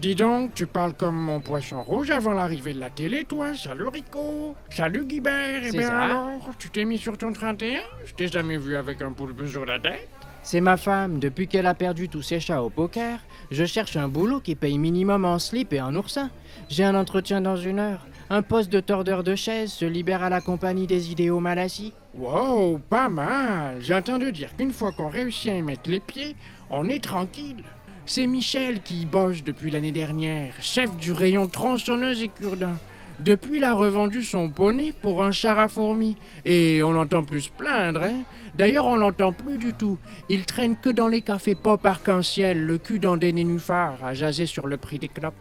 [0.00, 3.54] Dis donc, tu parles comme mon poisson rouge avant l'arrivée de la télé, toi.
[3.54, 4.54] Salut Rico.
[4.70, 5.62] Salut Guibert.
[5.64, 9.12] Eh bien alors, tu t'es mis sur ton 31 Je t'ai jamais vu avec un
[9.12, 10.08] poulpe sur la tête.
[10.50, 13.18] C'est ma femme, depuis qu'elle a perdu tous ses chats au poker,
[13.50, 16.30] je cherche un boulot qui paye minimum en slip et en oursin.
[16.70, 18.06] J'ai un entretien dans une heure.
[18.30, 21.92] Un poste de tordeur de chaise se libère à la compagnie des idéaux mal assis.
[22.14, 23.76] Wow, pas mal.
[23.82, 26.34] J'ai entendu dire qu'une fois qu'on réussit à y mettre les pieds,
[26.70, 27.62] on est tranquille.
[28.06, 32.78] C'est Michel qui y bosse depuis l'année dernière, chef du rayon tronçonneuse et cure-dent.
[33.20, 36.16] Depuis, il a revendu son poney pour un char à fourmis.
[36.44, 38.22] Et on l'entend plus se plaindre, hein.
[38.58, 39.98] D'ailleurs, on l'entend plus du tout.
[40.28, 44.46] Il traîne que dans les cafés pop arc-en-ciel, le cul dans des nénuphars, à jaser
[44.46, 45.34] sur le prix des clopes.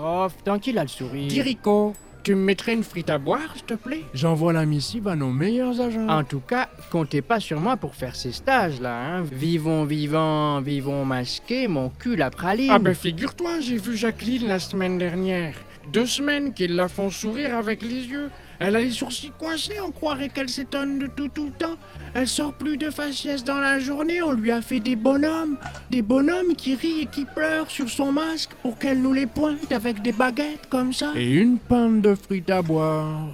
[0.00, 1.26] Oh, tant qu'il a le sourire.
[1.26, 4.04] Dis Rico, Tu me mettrais une frite à boire, s'il te plaît?
[4.12, 6.08] J'envoie la missive à nos meilleurs agents.
[6.08, 9.16] En tout cas, comptez pas sur moi pour faire ces stages-là.
[9.16, 9.22] Hein.
[9.32, 12.70] Vivons vivants, vivons masqués, mon cul la praline.
[12.70, 15.54] Ah ben figure-toi, j'ai vu Jacqueline la semaine dernière.
[15.92, 18.30] Deux semaines qu'ils la font sourire avec les yeux.
[18.60, 21.76] Elle a les sourcils coincés, on croirait qu'elle s'étonne de tout tout le temps.
[22.12, 25.56] Elle sort plus de faciès dans la journée, on lui a fait des bonhommes.
[25.90, 29.72] Des bonhommes qui rient et qui pleurent sur son masque pour qu'elle nous les pointe
[29.72, 31.12] avec des baguettes comme ça.
[31.16, 33.30] Et une pinte de frites à boire.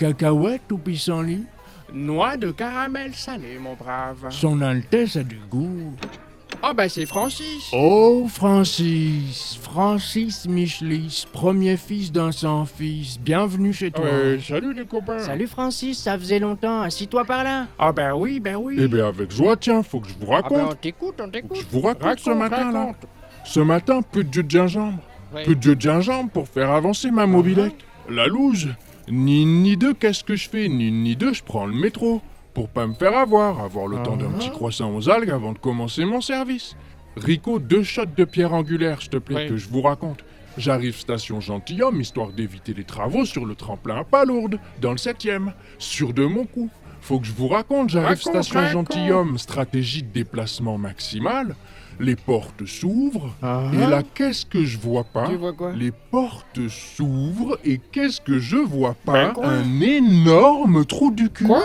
[0.00, 1.44] Cacahuètes ou pissenlit?
[1.92, 4.26] Noix de caramel salé, mon brave.
[4.30, 5.94] Son Altesse a du goût.
[6.62, 7.70] Oh ben c'est Francis.
[7.72, 13.18] Oh Francis, Francis Michelis, premier fils d'un sans-fils.
[13.18, 14.04] Bienvenue chez toi.
[14.46, 15.20] salut les copains.
[15.20, 16.82] Salut Francis, ça faisait longtemps.
[16.82, 17.66] Assis-toi par là.
[17.78, 18.76] Ah ben oui, ben oui.
[18.78, 20.80] Eh ben avec joie, tiens, faut que je vous Ah ben, on raconte.
[20.82, 21.58] t'écoute, on t'écoute.
[21.70, 22.92] je vous raconte ce matin là.
[23.44, 24.98] Ce matin, peu de jus de gingembre.
[25.44, 27.74] Peu de jus de gingembre pour faire avancer ma mobilette.
[28.10, 28.68] La loose.
[29.08, 30.68] Ni une ni deux, qu'est-ce que je fais?
[30.68, 32.20] Ni une ni deux, je prends le métro.
[32.60, 35.58] Pour pas me faire avoir, avoir le temps d'un petit croissant aux algues avant de
[35.58, 36.76] commencer mon service.
[37.16, 40.22] Rico, deux shots de pierre angulaire, s'il te plaît, que je vous raconte.
[40.58, 45.54] J'arrive station Gentilhomme, histoire d'éviter les travaux sur le tremplin à Palourde, dans le 7ème,
[45.78, 46.68] sûr de mon coup.
[47.00, 48.92] Faut que je vous raconte, j'arrive station raconte.
[48.92, 51.56] Gentilhomme, stratégie de déplacement maximale.
[52.02, 53.64] Les portes s'ouvrent, Ah.
[53.74, 58.20] et là, qu'est-ce que je vois pas Tu vois quoi Les portes s'ouvrent, et qu'est-ce
[58.22, 61.44] que je vois pas Ben quoi Un énorme trou du cul.
[61.44, 61.62] Quoi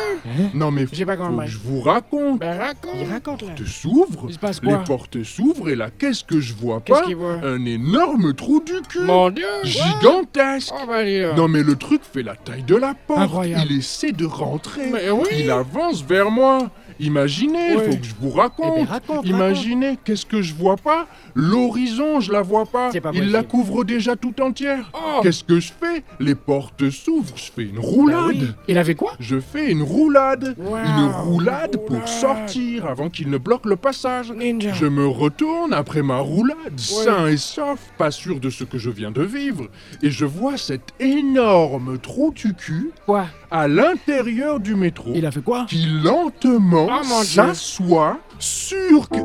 [0.53, 1.45] Non mais J'ai pas faut compris.
[1.45, 2.39] que je vous raconte.
[2.41, 2.95] Ben raconte.
[2.99, 3.47] Il raconte là.
[3.55, 6.99] portes s'ouvrent, Il se passe les portes s'ouvrent, et là, qu'est-ce que je vois Qu'est-ce
[6.99, 11.37] pas qu'il voit Un énorme trou du cul Mon Dieu Gigantesque Oh bah dis donc.
[11.37, 13.67] Non mais le truc fait la taille de la porte Incroyable.
[13.69, 15.27] Il essaie de rentrer Mais oui.
[15.39, 16.69] Il avance vers moi
[16.99, 18.73] Imaginez, faut que je vous raconte.
[18.77, 21.07] Eh ben, raconte, Imaginez, qu'est-ce que je vois pas?
[21.35, 22.91] L'horizon, je la vois pas.
[23.13, 24.91] Il la couvre déjà tout entière.
[24.93, 25.19] Oh.
[25.21, 26.03] Qu'est-ce que je fais?
[26.19, 28.15] Les portes s'ouvrent, je fais une roulade.
[28.37, 28.47] Ben oui.
[28.67, 29.13] Il avait quoi?
[29.19, 30.55] Je fais une roulade.
[30.57, 30.77] Wow.
[30.77, 34.31] Une roulade pour sortir avant qu'il ne bloque le passage.
[34.31, 34.73] Ninja.
[34.73, 38.89] je me retourne après ma roulade, sain et sauf, pas sûr de ce que je
[38.89, 39.67] viens de vivre,
[40.01, 43.25] et je vois cet énorme trou du cul Quoi?
[43.51, 45.65] à l'intérieur du métro Il a fait quoi?
[45.67, 47.41] qui lentement Oh, mon Dieu.
[47.41, 49.17] s'assoit sur que...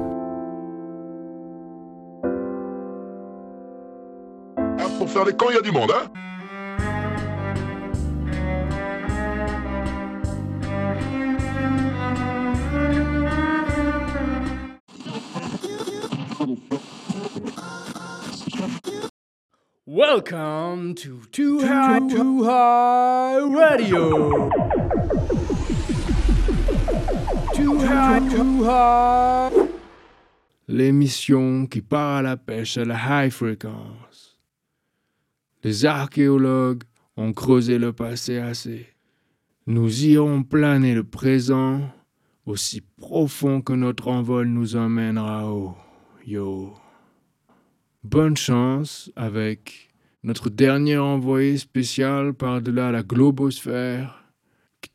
[4.57, 6.11] Ah, pour faire les camps, il y a du monde, hein?
[19.87, 24.51] Welcome to Too High, Too High Radio.
[30.69, 34.39] L'émission qui part à la pêche à la high fréquence.
[35.63, 36.85] Les archéologues
[37.17, 38.87] ont creusé le passé assez.
[39.67, 41.83] Nous irons planer le présent
[42.47, 45.77] aussi profond que notre envol nous emmènera haut.
[46.27, 46.75] Yo.
[48.03, 49.91] Bonne chance avec
[50.23, 54.20] notre dernier envoyé spécial par-delà la globosphère,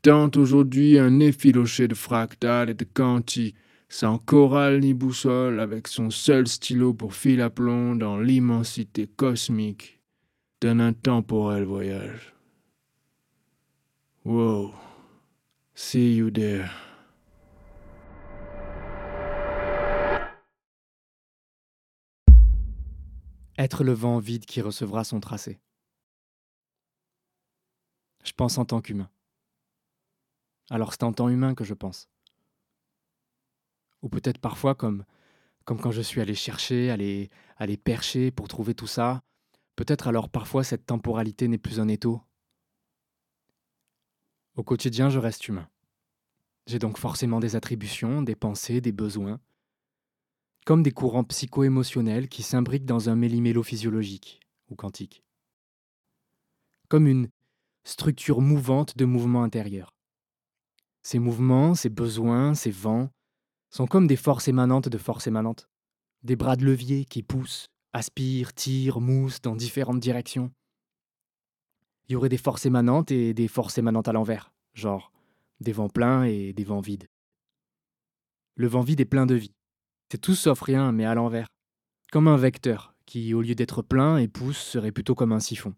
[0.06, 3.56] tente aujourd'hui un effiloché de fractales et de quantiques,
[3.90, 10.00] sans chorale ni boussole, avec son seul stylo pour fil à plomb dans l'immensité cosmique
[10.62, 12.36] d'un intemporel voyage.
[14.26, 14.76] Wow.
[15.74, 16.70] See you there.
[23.58, 25.60] Être le vent vide qui recevra son tracé.
[28.24, 29.10] Je pense en tant qu'humain.
[30.70, 32.10] Alors c'est en tant humain que je pense.
[34.02, 35.06] Ou peut-être parfois comme,
[35.64, 39.24] comme quand je suis allé chercher, aller, aller percher pour trouver tout ça.
[39.76, 42.22] Peut-être alors parfois cette temporalité n'est plus un étau.
[44.56, 45.68] Au quotidien, je reste humain.
[46.66, 49.40] J'ai donc forcément des attributions, des pensées, des besoins,
[50.66, 54.40] comme des courants psycho-émotionnels qui s'imbriquent dans un méli-mélo physiologique
[54.70, 55.24] ou quantique.
[56.88, 57.30] Comme une
[57.84, 59.95] structure mouvante de mouvements intérieurs.
[61.06, 63.12] Ces mouvements, ces besoins, ces vents
[63.70, 65.70] sont comme des forces émanantes de forces émanantes,
[66.24, 70.52] des bras de levier qui poussent, aspirent, tirent, moussent dans différentes directions.
[72.08, 75.12] Il y aurait des forces émanantes et des forces émanantes à l'envers, genre
[75.60, 77.06] des vents pleins et des vents vides.
[78.56, 79.54] Le vent vide est plein de vie.
[80.12, 81.46] C'est tout sauf rien, mais à l'envers.
[82.12, 85.76] Comme un vecteur, qui, au lieu d'être plein et pousse, serait plutôt comme un siphon.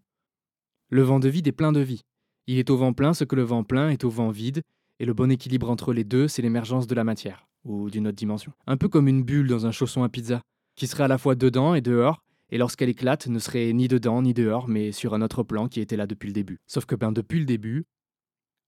[0.88, 2.00] Le vent de vide est plein de vie.
[2.46, 4.62] Il est au vent plein ce que le vent plein est au vent vide,
[5.00, 8.16] et le bon équilibre entre les deux, c'est l'émergence de la matière, ou d'une autre
[8.16, 8.52] dimension.
[8.66, 10.42] Un peu comme une bulle dans un chausson à pizza,
[10.74, 14.22] qui serait à la fois dedans et dehors, et lorsqu'elle éclate, ne serait ni dedans
[14.22, 16.58] ni dehors, mais sur un autre plan qui était là depuis le début.
[16.66, 17.84] Sauf que ben depuis le début,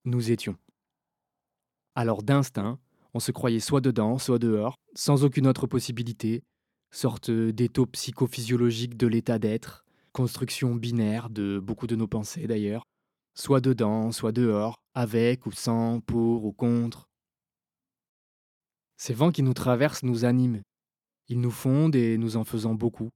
[0.05, 0.55] nous étions.
[1.95, 2.79] Alors d'instinct,
[3.13, 6.43] on se croyait soit dedans, soit dehors, sans aucune autre possibilité,
[6.91, 12.83] sorte d'étau psychophysiologique de l'état d'être, construction binaire de beaucoup de nos pensées d'ailleurs,
[13.33, 17.09] soit dedans, soit dehors, avec ou sans, pour ou contre.
[18.97, 20.61] Ces vents qui nous traversent nous animent.
[21.27, 23.09] Ils nous fondent et nous en faisons beaucoup.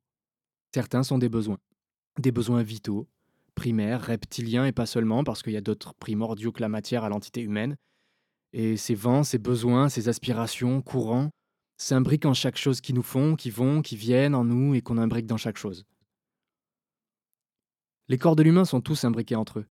[0.73, 1.59] Certains sont des besoins.
[2.19, 3.07] Des besoins vitaux,
[3.55, 7.09] primaires, reptiliens et pas seulement, parce qu'il y a d'autres primordiaux que la matière à
[7.09, 7.75] l'entité humaine.
[8.53, 11.29] Et ces vents, ces besoins, ces aspirations, courants,
[11.77, 14.97] s'imbriquent en chaque chose qui nous font, qui vont, qui viennent en nous et qu'on
[14.97, 15.85] imbrique dans chaque chose.
[18.07, 19.65] Les corps de l'humain sont tous imbriqués entre eux.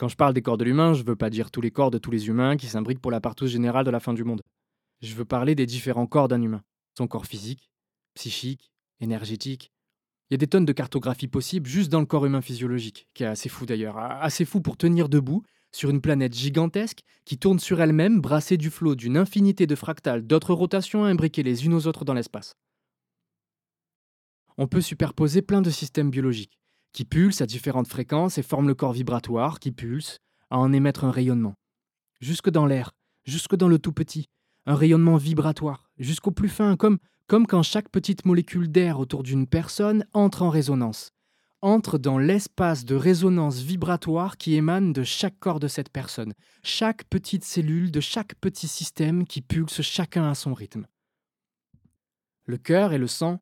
[0.00, 1.90] Quand je parle des corps de l'humain, je ne veux pas dire tous les corps
[1.90, 4.40] de tous les humains qui s'imbriquent pour la partouze générale de la fin du monde.
[5.02, 6.62] Je veux parler des différents corps d'un humain.
[6.96, 7.70] Son corps physique,
[8.14, 9.70] psychique, énergétique.
[10.30, 13.24] Il y a des tonnes de cartographie possibles juste dans le corps humain physiologique, qui
[13.24, 17.58] est assez fou d'ailleurs, assez fou pour tenir debout sur une planète gigantesque qui tourne
[17.58, 21.86] sur elle-même, brassée du flot d'une infinité de fractales, d'autres rotations imbriquées les unes aux
[21.86, 22.54] autres dans l'espace.
[24.56, 26.58] On peut superposer plein de systèmes biologiques,
[26.92, 30.18] qui pulsent à différentes fréquences et forment le corps vibratoire qui pulse
[30.50, 31.54] à en émettre un rayonnement.
[32.20, 32.92] Jusque dans l'air,
[33.24, 34.26] jusque dans le tout petit,
[34.66, 39.46] un rayonnement vibratoire, jusqu'au plus fin, comme, comme quand chaque petite molécule d'air autour d'une
[39.46, 41.12] personne entre en résonance,
[41.62, 47.04] entre dans l'espace de résonance vibratoire qui émane de chaque corps de cette personne, chaque
[47.04, 50.86] petite cellule de chaque petit système qui pulse chacun à son rythme.
[52.44, 53.40] Le cœur et le sang,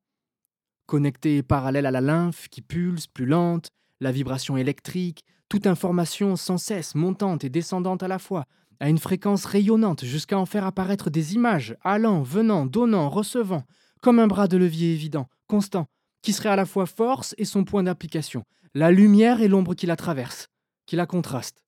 [0.89, 3.71] connectés et parallèles à la lymphe qui pulse plus lente,
[4.01, 8.47] la vibration électrique, toute information sans cesse montante et descendante à la fois,
[8.81, 13.65] à une fréquence rayonnante jusqu'à en faire apparaître des images, allant, venant, donnant, recevant,
[14.01, 15.87] comme un bras de levier évident, constant,
[16.23, 19.87] qui serait à la fois force et son point d'application, la lumière et l'ombre qui
[19.87, 20.49] la traverse,
[20.87, 21.65] qui la contraste,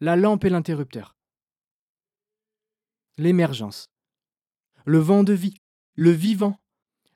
[0.00, 1.14] la lampe et l'interrupteur.
[3.18, 3.86] L'émergence.
[4.84, 5.56] Le vent de vie,
[5.94, 6.58] le vivant,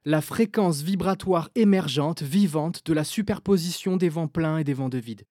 [0.04, 4.98] la fréquence vibratoire émergente, vivante de la superposition des vents pleins et des vents de
[4.98, 5.24] vide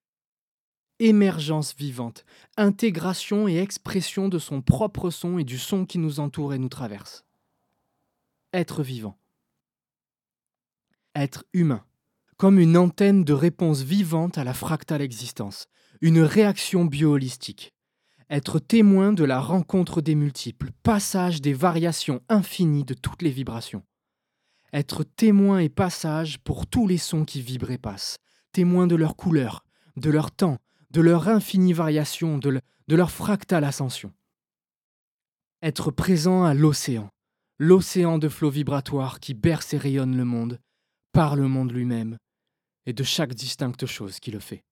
[0.99, 2.25] émergence vivante,
[2.57, 6.69] intégration et expression de son propre son et du son qui nous entoure et nous
[6.69, 7.25] traverse.
[8.53, 9.17] Être vivant.
[11.15, 11.83] Être humain,
[12.37, 15.67] comme une antenne de réponse vivante à la fractale existence,
[16.01, 17.73] une réaction bioholistique.
[18.29, 23.83] Être témoin de la rencontre des multiples, passage des variations infinies de toutes les vibrations.
[24.73, 28.17] Être témoin et passage pour tous les sons qui vibrent et passent,
[28.51, 29.63] témoin de leur couleur,
[29.95, 30.57] de leur temps,
[30.91, 34.13] de leur infinie variation, de, de leur fractale ascension.
[35.61, 37.09] Être présent à l'océan,
[37.57, 40.59] l'océan de flots vibratoires qui berce et rayonne le monde,
[41.13, 42.17] par le monde lui-même,
[42.85, 44.63] et de chaque distincte chose qui le fait.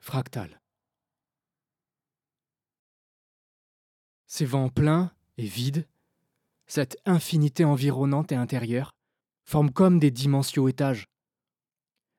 [0.00, 0.60] Fractal.
[4.26, 5.86] Ces vents pleins et vides,
[6.74, 8.94] cette infinité environnante et intérieure,
[9.44, 11.04] forment comme des dimensions étages,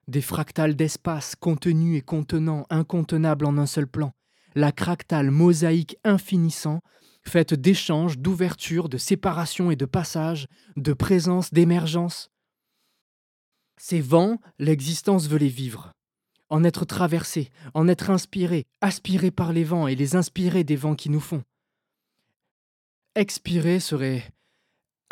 [0.07, 4.11] des fractales d'espace contenus et contenant, incontenables en un seul plan,
[4.53, 6.81] la cractale mosaïque infinissant,
[7.27, 10.45] faite d'échanges, d'ouverture, de séparation et de passage,
[10.75, 12.29] de présence, d'émergence.
[13.77, 15.93] Ces vents, l'existence veut les vivre,
[16.49, 20.95] en être traversés, en être inspirés, aspirés par les vents et les inspirés des vents
[20.95, 21.41] qui nous font.
[23.15, 24.23] Expirer serait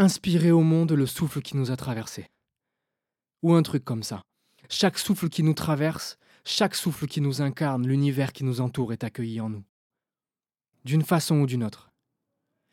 [0.01, 2.27] inspirer au monde le souffle qui nous a traversés.
[3.43, 4.23] Ou un truc comme ça.
[4.67, 9.03] Chaque souffle qui nous traverse, chaque souffle qui nous incarne, l'univers qui nous entoure est
[9.03, 9.63] accueilli en nous.
[10.85, 11.91] D'une façon ou d'une autre.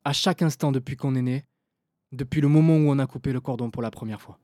[0.04, 1.44] À chaque instant depuis qu'on est né,
[2.12, 4.38] depuis le moment où on a coupé le cordon pour la première fois.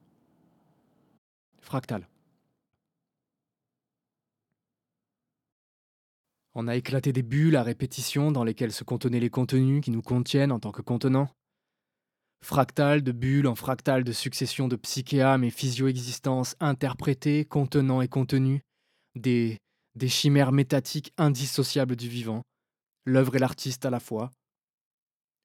[1.62, 2.07] Fractal.
[6.55, 10.03] On a éclaté des bulles à répétition dans lesquelles se contenaient les contenus qui nous
[10.03, 11.30] contiennent en tant que contenants
[12.45, 18.62] fractal de bulles en fractal de succession de psychéames et physio-existences interprétées, contenant et contenues,
[19.14, 19.59] des,
[20.07, 22.42] chimères métatiques indissociables du vivant,
[23.07, 24.30] l'œuvre et l'artiste à la fois,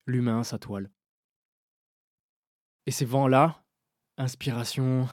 [0.06, 0.92] l'humain sa toile.
[2.86, 3.64] Et ces vents-là,
[4.18, 5.08] inspiration,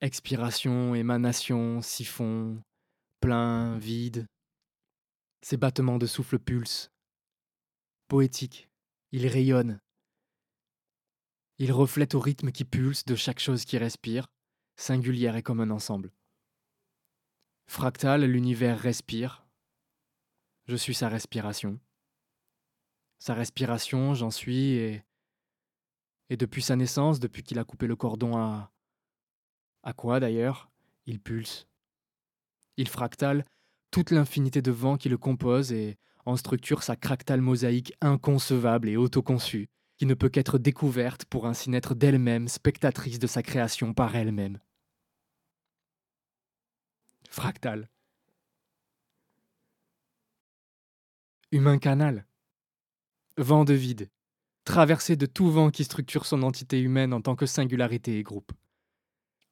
[0.00, 2.62] expiration, émanation, siphon,
[3.20, 4.26] plein, vide,
[5.42, 6.90] ces battements de souffle pulse,
[8.06, 8.68] poétiques,
[9.10, 9.80] ils rayonnent,
[11.62, 14.26] il reflète au rythme qui pulse de chaque chose qui respire,
[14.74, 16.10] singulière et comme un ensemble.
[17.66, 19.46] Fractal, l'univers respire.
[20.66, 21.78] Je suis sa respiration.
[23.20, 25.04] Sa respiration, j'en suis, et,
[26.30, 28.72] et depuis sa naissance, depuis qu'il a coupé le cordon à,
[29.84, 30.68] À quoi d'ailleurs
[31.06, 31.68] Il pulse.
[32.76, 33.44] Il fractale
[33.92, 35.96] toute l'infinité de vents qui le composent et
[36.26, 39.70] en structure sa cractale mosaïque inconcevable et autoconçue,
[40.06, 44.58] ne peut qu'être découverte pour ainsi naître d'elle-même, spectatrice de sa création par elle-même.
[47.28, 47.88] Fractal.
[51.50, 52.26] Humain canal.
[53.36, 54.10] Vent de vide.
[54.64, 58.52] Traversé de tout vent qui structure son entité humaine en tant que singularité et groupe.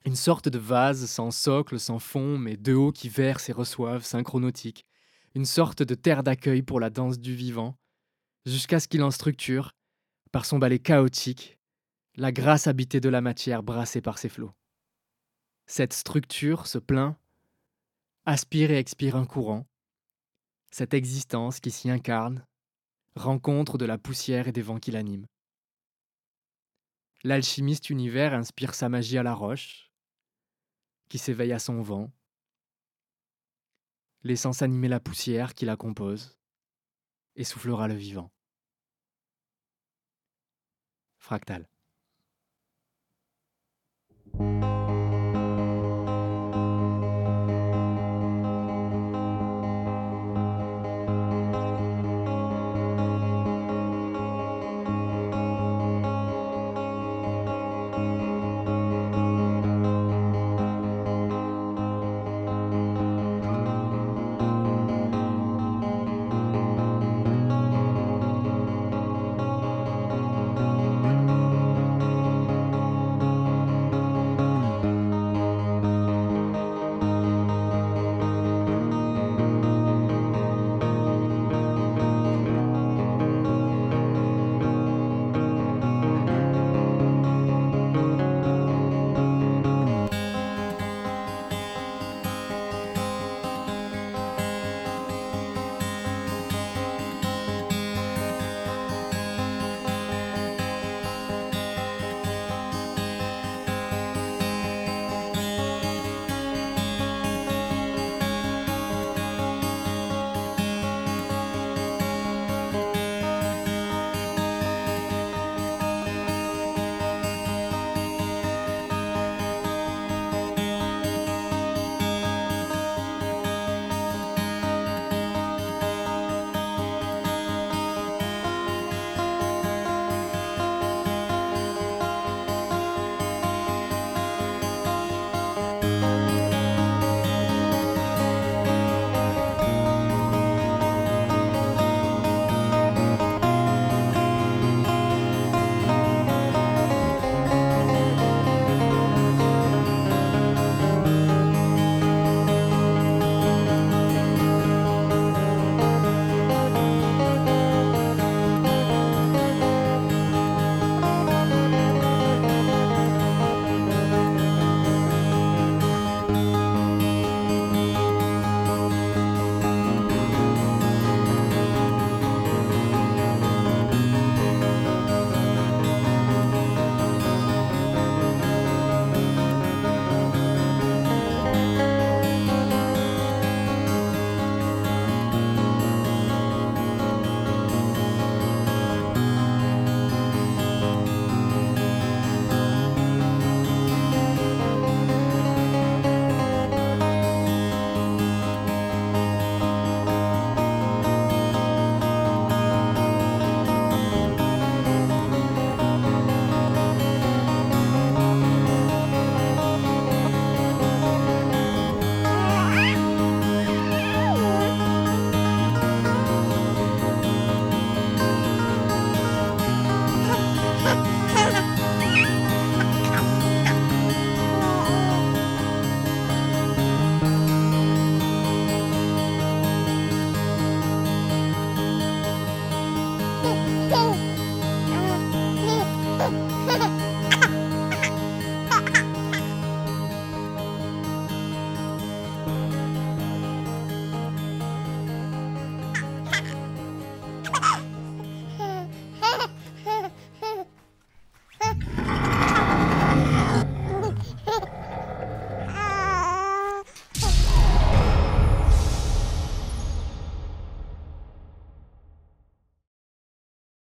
[0.07, 4.05] Une sorte de vase sans socle, sans fond, mais de haut qui verse et reçoive,
[4.05, 4.87] synchronautique.
[5.35, 7.79] Une sorte de terre d'accueil pour la danse du vivant,
[8.47, 9.73] jusqu'à ce qu'il en structure,
[10.33, 11.59] par son balai chaotique,
[12.17, 14.53] la grâce habitée de la matière brassée par ses flots.
[15.67, 17.17] Cette structure se plaint,
[18.27, 19.67] aspire et expire un courant,
[20.71, 22.45] cette existence qui s'y incarne,
[23.17, 25.27] rencontre de la poussière et des vents qui l'animent.
[27.23, 29.91] L'alchimiste univers inspire sa magie à la roche,
[31.09, 32.11] qui s'éveille à son vent,
[34.23, 36.37] laissant s'animer la poussière qui la compose,
[37.37, 38.31] et soufflera le vivant.
[41.21, 41.69] Fractal.